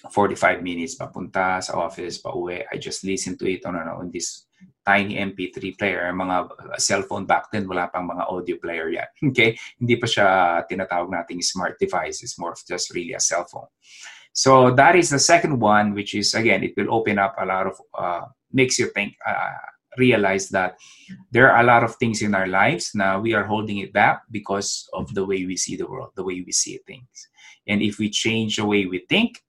45 0.08 0.64
minutes 0.64 0.96
papunta 0.96 1.60
sa 1.60 1.76
office 1.76 2.24
pa 2.24 2.32
uwi 2.32 2.64
i 2.64 2.80
just 2.80 3.04
listen 3.04 3.36
to 3.36 3.44
it 3.44 3.60
on, 3.68 3.76
on 3.76 4.08
this 4.08 4.48
tiny 4.90 5.14
MP3 5.14 5.78
player, 5.78 6.10
mga 6.10 6.50
cellphone 6.82 7.26
back 7.26 7.46
then, 7.54 7.70
wala 7.70 7.86
pang 7.86 8.10
mga 8.10 8.26
audio 8.26 8.56
player 8.58 8.90
yan. 8.90 9.06
Okay? 9.30 9.54
Hindi 9.78 9.94
pa 10.02 10.06
siya 10.10 10.26
tinatawag 10.66 11.14
nating 11.14 11.38
smart 11.46 11.78
device. 11.78 12.26
It's 12.26 12.38
more 12.42 12.58
of 12.58 12.62
just 12.66 12.90
really 12.90 13.14
a 13.14 13.22
cell 13.22 13.46
phone. 13.46 13.70
So 14.34 14.74
that 14.74 14.94
is 14.98 15.10
the 15.10 15.22
second 15.22 15.58
one, 15.58 15.94
which 15.94 16.14
is, 16.14 16.34
again, 16.34 16.66
it 16.66 16.74
will 16.74 16.90
open 16.90 17.18
up 17.18 17.38
a 17.38 17.46
lot 17.46 17.66
of, 17.70 17.76
uh, 17.94 18.26
makes 18.50 18.78
you 18.78 18.90
think, 18.90 19.14
uh, 19.22 19.58
realize 19.98 20.48
that 20.50 20.78
there 21.30 21.50
are 21.50 21.62
a 21.62 21.66
lot 21.66 21.82
of 21.82 21.96
things 21.96 22.22
in 22.22 22.30
our 22.30 22.46
lives 22.46 22.94
now 22.94 23.18
we 23.18 23.34
are 23.34 23.42
holding 23.42 23.78
it 23.82 23.92
back 23.92 24.22
because 24.30 24.86
of 24.94 25.12
the 25.18 25.24
way 25.26 25.44
we 25.46 25.56
see 25.56 25.74
the 25.74 25.86
world, 25.86 26.14
the 26.14 26.22
way 26.22 26.42
we 26.46 26.52
see 26.52 26.78
things. 26.86 27.10
And 27.66 27.82
if 27.82 27.98
we 27.98 28.08
change 28.08 28.56
the 28.56 28.64
way 28.64 28.86
we 28.86 29.02
think, 29.10 29.42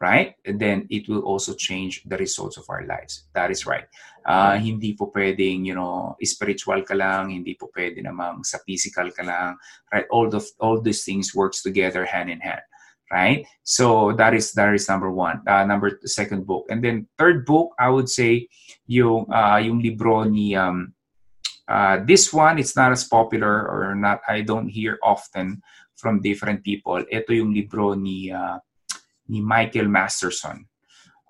right? 0.00 0.34
And 0.44 0.60
then 0.60 0.86
it 0.90 1.08
will 1.08 1.22
also 1.22 1.54
change 1.54 2.02
the 2.04 2.16
results 2.16 2.56
of 2.56 2.64
our 2.68 2.84
lives. 2.86 3.24
That 3.34 3.50
is 3.50 3.66
right. 3.66 3.88
Uh, 4.26 4.58
hindi 4.58 4.92
po 4.92 5.10
pwedeng, 5.14 5.64
you 5.64 5.74
know, 5.74 6.16
spiritual 6.22 6.82
ka 6.82 6.94
lang, 6.94 7.30
hindi 7.30 7.54
po 7.54 7.70
pwede 7.72 8.04
namang 8.04 8.44
sa 8.44 8.58
physical 8.66 9.08
ka 9.10 9.22
lang, 9.24 9.56
right? 9.92 10.04
All 10.10 10.28
the 10.28 10.42
all 10.60 10.80
these 10.80 11.04
things 11.04 11.32
works 11.32 11.62
together 11.62 12.04
hand 12.04 12.28
in 12.28 12.42
hand, 12.42 12.60
right? 13.08 13.46
So 13.62 14.12
that 14.20 14.34
is 14.34 14.52
that 14.52 14.74
is 14.74 14.90
number 14.90 15.08
one. 15.08 15.40
Uh, 15.48 15.64
number 15.64 15.96
second 16.04 16.44
book. 16.44 16.68
And 16.68 16.84
then 16.84 17.08
third 17.16 17.46
book, 17.46 17.72
I 17.80 17.88
would 17.88 18.10
say 18.10 18.50
yung 18.84 19.32
uh, 19.32 19.62
yung 19.62 19.80
libro 19.80 20.28
ni 20.28 20.52
um, 20.58 20.92
uh, 21.70 22.04
this 22.04 22.34
one 22.34 22.58
it's 22.58 22.76
not 22.76 22.92
as 22.92 23.08
popular 23.08 23.64
or 23.64 23.94
not 23.96 24.20
I 24.28 24.42
don't 24.42 24.68
hear 24.68 24.98
often 25.00 25.62
from 25.96 26.20
different 26.20 26.60
people. 26.60 27.00
Ito 27.08 27.32
yung 27.32 27.54
libro 27.56 27.94
ni 27.94 28.28
uh, 28.28 28.60
ni 29.28 29.40
Michael 29.40 29.88
Masterson. 29.88 30.66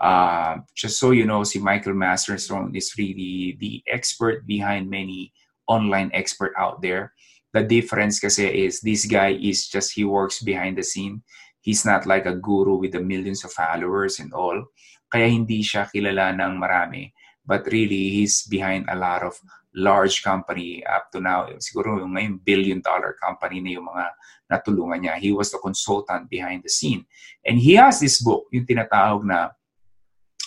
Uh, 0.01 0.59
just 0.77 1.01
so 1.01 1.11
you 1.11 1.25
know, 1.25 1.45
si 1.45 1.59
Michael 1.59 1.95
Masterson 1.95 2.75
is 2.75 2.93
really 2.99 3.57
the 3.61 3.83
expert 3.89 4.47
behind 4.47 4.91
many 4.91 5.33
online 5.69 6.11
expert 6.13 6.53
out 6.59 6.83
there. 6.83 7.13
The 7.53 7.65
difference 7.65 8.21
kasi 8.21 8.67
is 8.67 8.81
this 8.81 9.07
guy 9.07 9.33
is 9.41 9.69
just, 9.69 9.97
he 9.97 10.05
works 10.05 10.43
behind 10.43 10.77
the 10.77 10.85
scene. 10.85 11.23
He's 11.61 11.85
not 11.85 12.05
like 12.05 12.27
a 12.27 12.37
guru 12.37 12.77
with 12.77 12.93
the 12.93 13.01
millions 13.01 13.45
of 13.45 13.53
followers 13.53 14.21
and 14.21 14.33
all. 14.33 14.63
Kaya 15.09 15.27
hindi 15.27 15.65
siya 15.65 15.89
kilala 15.89 16.37
ng 16.37 16.61
marami. 16.61 17.11
But 17.47 17.67
really, 17.71 18.11
he's 18.11 18.43
behind 18.43 18.91
a 18.91 18.99
lot 18.99 19.23
of 19.23 19.39
large 19.77 20.25
company 20.25 20.81
up 20.89 21.13
to 21.13 21.21
now. 21.21 21.45
Siguro 21.61 22.01
yung 22.01 22.17
ngayon 22.17 22.41
billion 22.41 22.81
dollar 22.81 23.13
company 23.21 23.61
na 23.61 23.77
yung 23.77 23.87
mga 23.87 24.05
natulungan 24.49 25.05
niya. 25.05 25.15
He 25.21 25.31
was 25.37 25.53
the 25.53 25.61
consultant 25.61 26.33
behind 26.33 26.65
the 26.65 26.73
scene. 26.73 27.05
And 27.45 27.61
he 27.61 27.77
has 27.77 28.01
this 28.01 28.25
book, 28.25 28.49
yung 28.51 28.65
tinatawag 28.65 29.23
na 29.23 29.53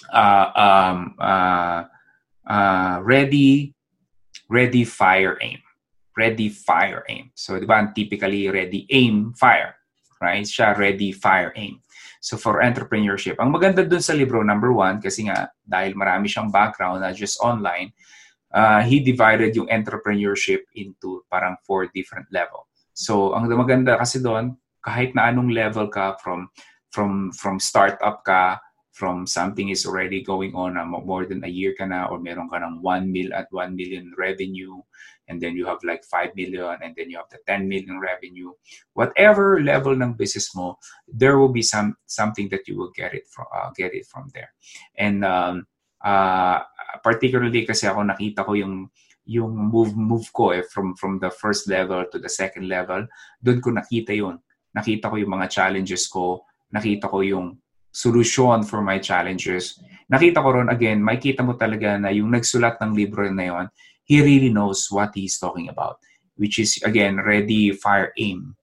uh, 0.10 0.48
um, 0.58 1.16
uh, 1.22 1.86
uh, 2.50 2.96
Ready, 3.06 3.78
Ready, 4.50 4.84
Fire, 4.84 5.38
Aim. 5.40 5.62
Ready, 6.18 6.50
Fire, 6.50 7.06
Aim. 7.08 7.32
So, 7.38 7.56
di 7.62 7.70
ba, 7.70 7.86
typically, 7.96 8.50
ready, 8.50 8.84
aim, 8.92 9.32
fire. 9.38 9.78
Right? 10.20 10.44
Siya, 10.44 10.76
ready, 10.76 11.16
fire, 11.16 11.56
aim. 11.56 11.80
So, 12.20 12.36
for 12.36 12.60
entrepreneurship. 12.60 13.40
Ang 13.40 13.56
maganda 13.56 13.88
dun 13.88 14.04
sa 14.04 14.12
libro, 14.12 14.44
number 14.44 14.76
one, 14.76 15.00
kasi 15.00 15.32
nga, 15.32 15.48
dahil 15.64 15.96
marami 15.96 16.28
siyang 16.28 16.52
background, 16.52 17.00
not 17.00 17.16
just 17.16 17.40
online, 17.40 17.96
uh, 18.54 18.82
he 18.82 19.00
divided 19.00 19.56
yung 19.56 19.70
entrepreneurship 19.70 20.66
into 20.76 21.24
parang 21.30 21.58
four 21.66 21.88
different 21.94 22.28
level. 22.32 22.68
So, 22.94 23.34
ang 23.34 23.48
maganda 23.48 23.96
kasi 23.98 24.20
doon, 24.20 24.58
kahit 24.84 25.16
na 25.16 25.32
anong 25.32 25.52
level 25.52 25.88
ka 25.88 26.20
from 26.20 26.50
from 26.90 27.30
from 27.36 27.62
startup 27.62 28.26
ka, 28.26 28.60
from 29.00 29.24
something 29.24 29.72
is 29.72 29.88
already 29.88 30.20
going 30.22 30.52
on 30.52 30.76
uh, 30.76 30.84
more 30.84 31.24
than 31.24 31.40
a 31.48 31.48
year 31.48 31.72
ka 31.72 31.88
na 31.88 32.12
or 32.12 32.20
meron 32.20 32.52
ka 32.52 32.60
ng 32.60 32.84
1 32.84 33.08
mil 33.08 33.32
at 33.32 33.48
1 33.56 33.72
million 33.72 34.12
revenue 34.20 34.76
and 35.32 35.40
then 35.40 35.56
you 35.56 35.64
have 35.64 35.80
like 35.88 36.04
5 36.04 36.36
million 36.36 36.76
and 36.84 36.92
then 37.00 37.08
you 37.08 37.16
have 37.16 37.32
the 37.32 37.40
10 37.48 37.64
million 37.64 37.96
revenue 37.96 38.52
whatever 38.92 39.64
level 39.64 39.96
ng 39.96 40.20
business 40.20 40.52
mo 40.52 40.76
there 41.08 41.40
will 41.40 41.54
be 41.54 41.64
some 41.64 41.96
something 42.12 42.52
that 42.52 42.68
you 42.68 42.76
will 42.76 42.92
get 42.92 43.16
it 43.16 43.24
from 43.32 43.48
uh, 43.56 43.72
get 43.72 43.96
it 43.96 44.04
from 44.04 44.28
there 44.36 44.52
and 45.00 45.24
um, 45.24 45.64
uh, 46.04 46.60
particularly 47.04 47.64
kasi 47.68 47.88
ako 47.88 48.04
nakita 48.04 48.44
ko 48.44 48.56
yung 48.56 48.88
yung 49.30 49.54
move 49.54 49.94
move 49.94 50.26
ko 50.34 50.58
eh 50.58 50.66
from 50.66 50.98
from 50.98 51.22
the 51.22 51.30
first 51.30 51.70
level 51.70 52.02
to 52.10 52.18
the 52.18 52.32
second 52.32 52.66
level 52.66 53.06
doon 53.38 53.62
ko 53.62 53.70
nakita 53.70 54.16
yun. 54.16 54.42
Nakita 54.74 55.10
ko 55.10 55.16
yung 55.22 55.34
mga 55.38 55.48
challenges 55.50 56.10
ko 56.10 56.46
nakita 56.74 57.10
ko 57.10 57.22
yung 57.22 57.58
solution 57.90 58.62
for 58.62 58.82
my 58.86 59.02
challenges. 59.02 59.82
Nakita 60.10 60.42
ko 60.42 60.58
ron 60.58 60.74
again 60.74 61.02
makita 61.02 61.46
mo 61.46 61.54
talaga 61.54 61.98
na 62.02 62.10
yung 62.10 62.34
nagsulat 62.34 62.82
ng 62.82 62.92
libro 62.98 63.26
na 63.30 63.46
yon 63.46 63.66
he 64.10 64.26
really 64.26 64.50
knows 64.50 64.90
what 64.90 65.14
he's 65.14 65.38
talking 65.38 65.70
about 65.70 66.02
which 66.42 66.58
is 66.58 66.82
again 66.82 67.22
ready 67.22 67.70
fire 67.70 68.10
aim. 68.18 68.58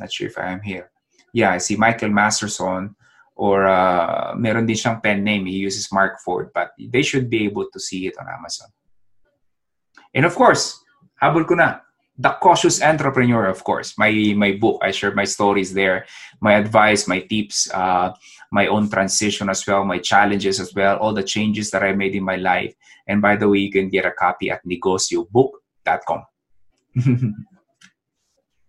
Not 0.00 0.12
sure 0.12 0.32
if 0.32 0.40
I 0.40 0.56
am 0.56 0.64
here. 0.64 0.88
Yeah 1.36 1.60
si 1.60 1.76
Michael 1.76 2.16
Masterson 2.16 2.96
or 3.36 3.68
uh, 3.68 4.34
meron 4.34 4.64
din 4.64 4.74
siyang 4.74 5.04
pen 5.04 5.22
name. 5.22 5.44
He 5.46 5.60
uses 5.60 5.92
Mark 5.92 6.18
Ford, 6.24 6.50
but 6.56 6.72
they 6.80 7.04
should 7.04 7.28
be 7.28 7.44
able 7.44 7.68
to 7.70 7.78
see 7.78 8.08
it 8.08 8.16
on 8.18 8.26
Amazon. 8.26 8.72
And 10.16 10.24
of 10.24 10.34
course, 10.34 10.80
habol 11.20 11.44
ko 11.46 11.54
na, 11.54 11.84
The 12.16 12.32
Cautious 12.40 12.80
Entrepreneur, 12.80 13.44
of 13.44 13.60
course. 13.60 13.92
My 14.00 14.08
my 14.32 14.56
book, 14.56 14.80
I 14.80 14.88
share 14.88 15.12
my 15.12 15.28
stories 15.28 15.76
there, 15.76 16.08
my 16.40 16.56
advice, 16.56 17.04
my 17.04 17.20
tips, 17.20 17.68
uh, 17.68 18.16
my 18.48 18.72
own 18.72 18.88
transition 18.88 19.52
as 19.52 19.60
well, 19.68 19.84
my 19.84 20.00
challenges 20.00 20.56
as 20.56 20.72
well, 20.72 20.96
all 20.96 21.12
the 21.12 21.22
changes 21.22 21.68
that 21.76 21.84
I 21.84 21.92
made 21.92 22.16
in 22.16 22.24
my 22.24 22.40
life. 22.40 22.72
And 23.04 23.20
by 23.20 23.36
the 23.36 23.52
way, 23.52 23.58
you 23.58 23.70
can 23.70 23.92
get 23.92 24.08
a 24.08 24.16
copy 24.16 24.48
at 24.48 24.64
negociobook.com. 24.64 26.24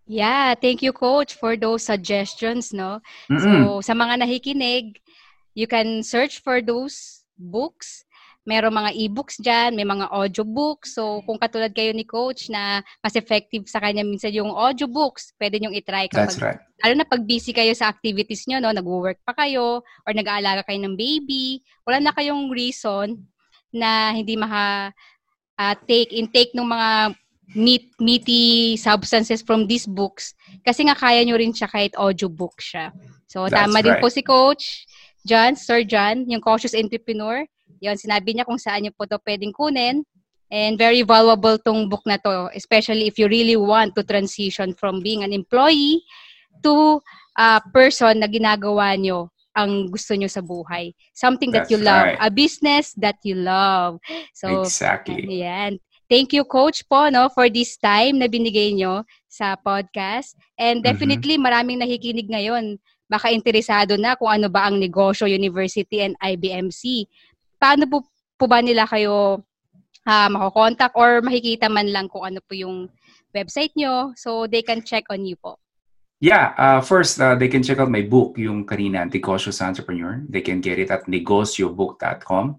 Yeah, 0.07 0.55
thank 0.55 0.79
you 0.79 0.95
coach 0.95 1.35
for 1.35 1.59
those 1.59 1.83
suggestions, 1.83 2.71
no? 2.71 3.03
Mm-mm. 3.27 3.43
So 3.43 3.51
sa 3.83 3.93
mga 3.93 4.23
nakikinig, 4.23 5.03
you 5.51 5.67
can 5.67 5.99
search 5.99 6.39
for 6.39 6.63
those 6.63 7.27
books. 7.35 8.07
Meron 8.47 8.71
mga 8.71 8.95
e-books 8.95 9.35
dyan, 9.43 9.75
may 9.75 9.83
mga 9.83 10.07
audiobooks. 10.07 10.95
So 10.95 11.19
kung 11.27 11.35
katulad 11.35 11.75
kayo 11.75 11.91
ni 11.91 12.07
coach 12.07 12.47
na 12.47 12.79
mas 13.03 13.19
effective 13.19 13.67
sa 13.67 13.83
kanya 13.83 14.07
minsan 14.07 14.31
yung 14.31 14.55
audiobooks, 14.55 15.35
pwede 15.35 15.59
nyo 15.59 15.75
itry 15.75 16.07
kapag 16.07 16.31
That's 16.31 16.39
right. 16.39 16.61
lalo 16.79 16.93
na 16.95 17.03
pag 17.03 17.27
busy 17.27 17.51
kayo 17.51 17.75
sa 17.75 17.91
activities 17.91 18.47
nyo, 18.47 18.63
no, 18.63 18.71
nag-work 18.71 19.19
pa 19.27 19.35
kayo, 19.35 19.83
or 20.07 20.11
nag-aalaga 20.15 20.63
kayo 20.63 20.79
ng 20.79 20.95
baby, 20.95 21.59
wala 21.83 21.99
na 21.99 22.15
kayong 22.15 22.47
reason 22.47 23.19
na 23.75 24.15
hindi 24.15 24.39
maka 24.39 24.95
ah, 25.59 25.75
take 25.75 26.15
intake 26.15 26.55
ng 26.55 26.63
mga 26.63 27.19
meat, 27.55 27.93
meaty 27.99 28.75
substances 28.75 29.39
from 29.39 29.67
these 29.67 29.87
books 29.87 30.35
kasi 30.65 30.83
nga 30.87 30.95
kaya 30.95 31.23
nyo 31.23 31.39
rin 31.39 31.55
siya 31.55 31.71
kahit 31.71 31.95
audiobook 31.95 32.59
siya. 32.59 32.91
So, 33.27 33.47
That's 33.47 33.55
tama 33.55 33.83
din 33.83 33.95
right. 33.95 34.03
po 34.03 34.07
si 34.11 34.23
Coach 34.23 34.87
John, 35.27 35.59
Sir 35.59 35.83
John, 35.83 36.23
yung 36.31 36.39
cautious 36.39 36.71
entrepreneur. 36.71 37.43
Yon, 37.83 37.99
sinabi 37.99 38.31
niya 38.31 38.47
kung 38.47 38.57
saan 38.57 38.87
nyo 38.87 38.95
po 38.95 39.03
to 39.03 39.19
pwedeng 39.27 39.51
kunin. 39.51 40.07
And 40.47 40.79
very 40.79 41.03
valuable 41.03 41.59
tong 41.59 41.91
book 41.91 42.07
na 42.07 42.15
to, 42.23 42.47
especially 42.55 43.11
if 43.11 43.19
you 43.19 43.27
really 43.27 43.59
want 43.59 43.99
to 43.99 44.07
transition 44.07 44.71
from 44.71 45.03
being 45.03 45.19
an 45.27 45.35
employee 45.35 45.99
to 46.63 47.03
a 47.35 47.59
person 47.75 48.23
na 48.23 48.31
ginagawa 48.31 48.95
nyo 48.95 49.27
ang 49.51 49.91
gusto 49.91 50.15
nyo 50.15 50.31
sa 50.31 50.39
buhay. 50.39 50.95
Something 51.11 51.51
that 51.51 51.67
That's 51.67 51.75
you 51.75 51.83
love. 51.83 52.15
right. 52.15 52.19
A 52.23 52.31
business 52.31 52.95
that 52.95 53.19
you 53.27 53.35
love. 53.35 53.99
So, 54.31 54.63
exactly. 54.63 55.27
Ayan. 55.27 55.83
Thank 56.07 56.31
you, 56.31 56.47
Coach, 56.47 56.87
po, 56.87 57.11
no, 57.11 57.27
for 57.27 57.51
this 57.51 57.75
time 57.75 58.19
na 58.19 58.31
binigay 58.31 58.71
nyo 58.71 59.03
sa 59.27 59.59
podcast. 59.59 60.39
And 60.55 60.79
Mm-hmm. 60.79 60.87
definitely, 60.87 61.35
maraming 61.35 61.83
nakikinig 61.83 62.31
ngayon. 62.31 62.79
Baka 63.07 63.31
interesado 63.31 63.99
na 63.99 64.15
kung 64.15 64.31
ano 64.31 64.47
ba 64.47 64.67
ang 64.67 64.79
Negosyo 64.79 65.27
University 65.27 66.03
and 66.03 66.15
IBMC. 66.19 67.07
Paano 67.59 67.87
po, 67.87 68.07
po 68.39 68.45
ba 68.47 68.63
nila 68.63 68.87
kayo 68.87 69.43
uh, 70.07 70.29
makokontak 70.31 70.95
or 70.95 71.19
makikita 71.19 71.67
man 71.67 71.91
lang 71.91 72.07
kung 72.07 72.23
ano 72.23 72.39
po 72.39 72.55
yung 72.55 72.87
website 73.35 73.75
nyo 73.75 74.15
so 74.15 74.47
they 74.47 74.63
can 74.63 74.79
check 74.83 75.03
on 75.11 75.27
you 75.27 75.35
po? 75.35 75.59
Yeah, 76.17 76.57
uh, 76.57 76.81
first, 76.81 77.21
uh, 77.21 77.37
they 77.37 77.45
can 77.45 77.61
check 77.61 77.77
out 77.77 77.93
my 77.93 78.01
book, 78.01 78.41
yung 78.41 78.65
kanina, 78.65 79.05
Negocios 79.05 79.61
Entrepreneur. 79.61 80.25
They 80.25 80.41
can 80.41 80.65
get 80.65 80.81
it 80.81 80.89
at 80.89 81.05
negociobook.com. 81.05 82.57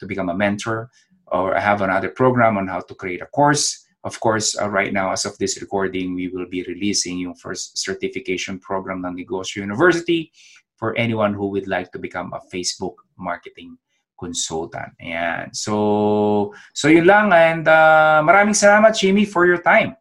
to 0.00 0.06
become 0.06 0.28
a 0.28 0.36
mentor, 0.36 0.90
or 1.28 1.56
I 1.56 1.60
have 1.60 1.82
another 1.82 2.08
program 2.08 2.56
on 2.56 2.68
how 2.68 2.80
to 2.80 2.94
create 2.94 3.20
a 3.20 3.26
course. 3.26 3.84
Of 4.04 4.18
course, 4.20 4.56
uh, 4.56 4.68
right 4.70 4.92
now, 4.92 5.12
as 5.12 5.26
of 5.28 5.36
this 5.36 5.60
recording, 5.60 6.14
we 6.14 6.28
will 6.28 6.48
be 6.48 6.64
releasing 6.64 7.18
yung 7.20 7.34
first 7.36 7.76
certification 7.76 8.58
program 8.58 9.04
ng 9.04 9.12
Negosyo 9.20 9.60
University 9.60 10.32
for 10.80 10.96
anyone 10.96 11.36
who 11.36 11.52
would 11.52 11.68
like 11.68 11.92
to 11.92 12.00
become 12.00 12.32
a 12.32 12.40
Facebook 12.48 12.96
marketing 13.20 13.76
consultant. 14.16 14.92
Ayan. 15.04 15.52
So, 15.52 16.54
so 16.72 16.88
yun 16.88 17.04
lang. 17.04 17.32
And 17.32 17.68
uh, 17.68 18.24
maraming 18.24 18.56
salamat, 18.56 18.96
Jimmy, 18.96 19.28
for 19.28 19.44
your 19.44 19.60
time. 19.60 19.96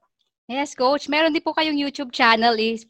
Yes, 0.47 0.73
Coach. 0.75 1.11
Meron 1.11 1.35
din 1.35 1.43
po 1.43 1.51
kayong 1.51 1.75
YouTube 1.75 2.15
channel 2.15 2.55
is 2.55 2.87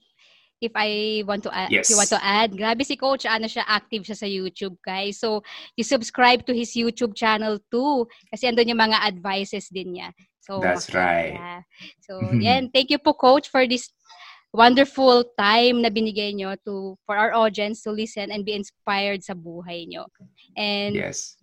if 0.61 0.71
I 0.75 1.23
want 1.25 1.43
to 1.43 1.51
add, 1.51 1.73
if 1.73 1.83
Yes. 1.83 1.89
you 1.89 1.97
want 1.97 2.13
to 2.13 2.21
add. 2.21 2.53
Grabe 2.53 2.85
si 2.85 2.95
Coach, 2.95 3.25
ano 3.25 3.49
siya, 3.49 3.65
active 3.65 4.05
siya 4.05 4.17
sa 4.17 4.27
YouTube, 4.29 4.77
guys. 4.85 5.19
So, 5.19 5.41
you 5.75 5.83
subscribe 5.83 6.45
to 6.45 6.53
his 6.53 6.71
YouTube 6.77 7.17
channel 7.17 7.57
too. 7.73 8.05
Kasi 8.29 8.45
andun 8.47 8.69
yung 8.69 8.79
mga 8.79 9.01
advices 9.01 9.67
din 9.73 9.97
niya. 9.97 10.13
So, 10.49 10.57
That's 10.57 10.89
right. 10.97 11.37
yeah. 11.37 11.61
So, 12.01 12.17
mm-hmm. 12.17 12.41
yan. 12.41 12.61
Thank 12.73 12.89
you 12.89 12.97
po, 12.97 13.13
Coach, 13.13 13.53
for 13.53 13.69
this 13.69 13.93
wonderful 14.49 15.21
time 15.37 15.85
na 15.85 15.93
binigay 15.93 16.33
nyo 16.33 16.57
to 16.65 16.97
for 17.05 17.13
our 17.13 17.37
audience 17.37 17.85
to 17.85 17.93
listen 17.93 18.33
and 18.33 18.41
be 18.41 18.57
inspired 18.57 19.21
sa 19.21 19.37
buhay 19.37 19.85
nyo. 19.85 20.09
And 20.57 20.97
Yes. 20.97 21.37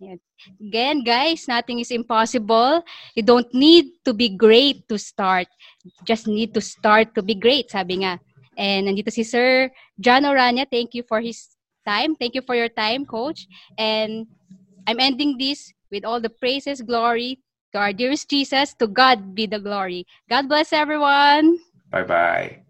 Again, 0.59 1.01
guys, 1.01 1.47
nothing 1.47 1.79
is 1.79 1.89
impossible. 1.89 2.83
You 3.15 3.23
don't 3.23 3.47
need 3.55 4.03
to 4.05 4.13
be 4.13 4.29
great 4.29 4.85
to 4.91 4.99
start. 4.99 5.47
Just 6.05 6.27
need 6.27 6.53
to 6.53 6.61
start 6.61 7.15
to 7.15 7.23
be 7.23 7.33
great, 7.33 7.71
sabi 7.71 8.05
nga. 8.05 8.21
And 8.59 8.85
nandito 8.85 9.09
si 9.09 9.23
Sir 9.23 9.71
John 9.97 10.27
Orania. 10.27 10.67
Thank 10.69 10.93
you 10.93 11.01
for 11.07 11.23
his 11.23 11.57
time. 11.87 12.13
Thank 12.19 12.35
you 12.35 12.43
for 12.45 12.53
your 12.53 12.69
time, 12.69 13.07
Coach. 13.07 13.47
And 13.79 14.27
I'm 14.85 14.99
ending 14.99 15.39
this 15.39 15.73
with 15.89 16.05
all 16.05 16.19
the 16.21 16.29
praises, 16.29 16.83
glory 16.83 17.41
to 17.77 17.81
our 17.85 17.93
dearest 17.93 18.29
Jesus. 18.29 18.73
To 18.81 18.87
God 18.89 19.37
be 19.37 19.45
the 19.45 19.61
glory. 19.61 20.09
God 20.29 20.49
bless 20.49 20.73
everyone. 20.73 21.61
Bye 21.91 22.03
bye. 22.03 22.66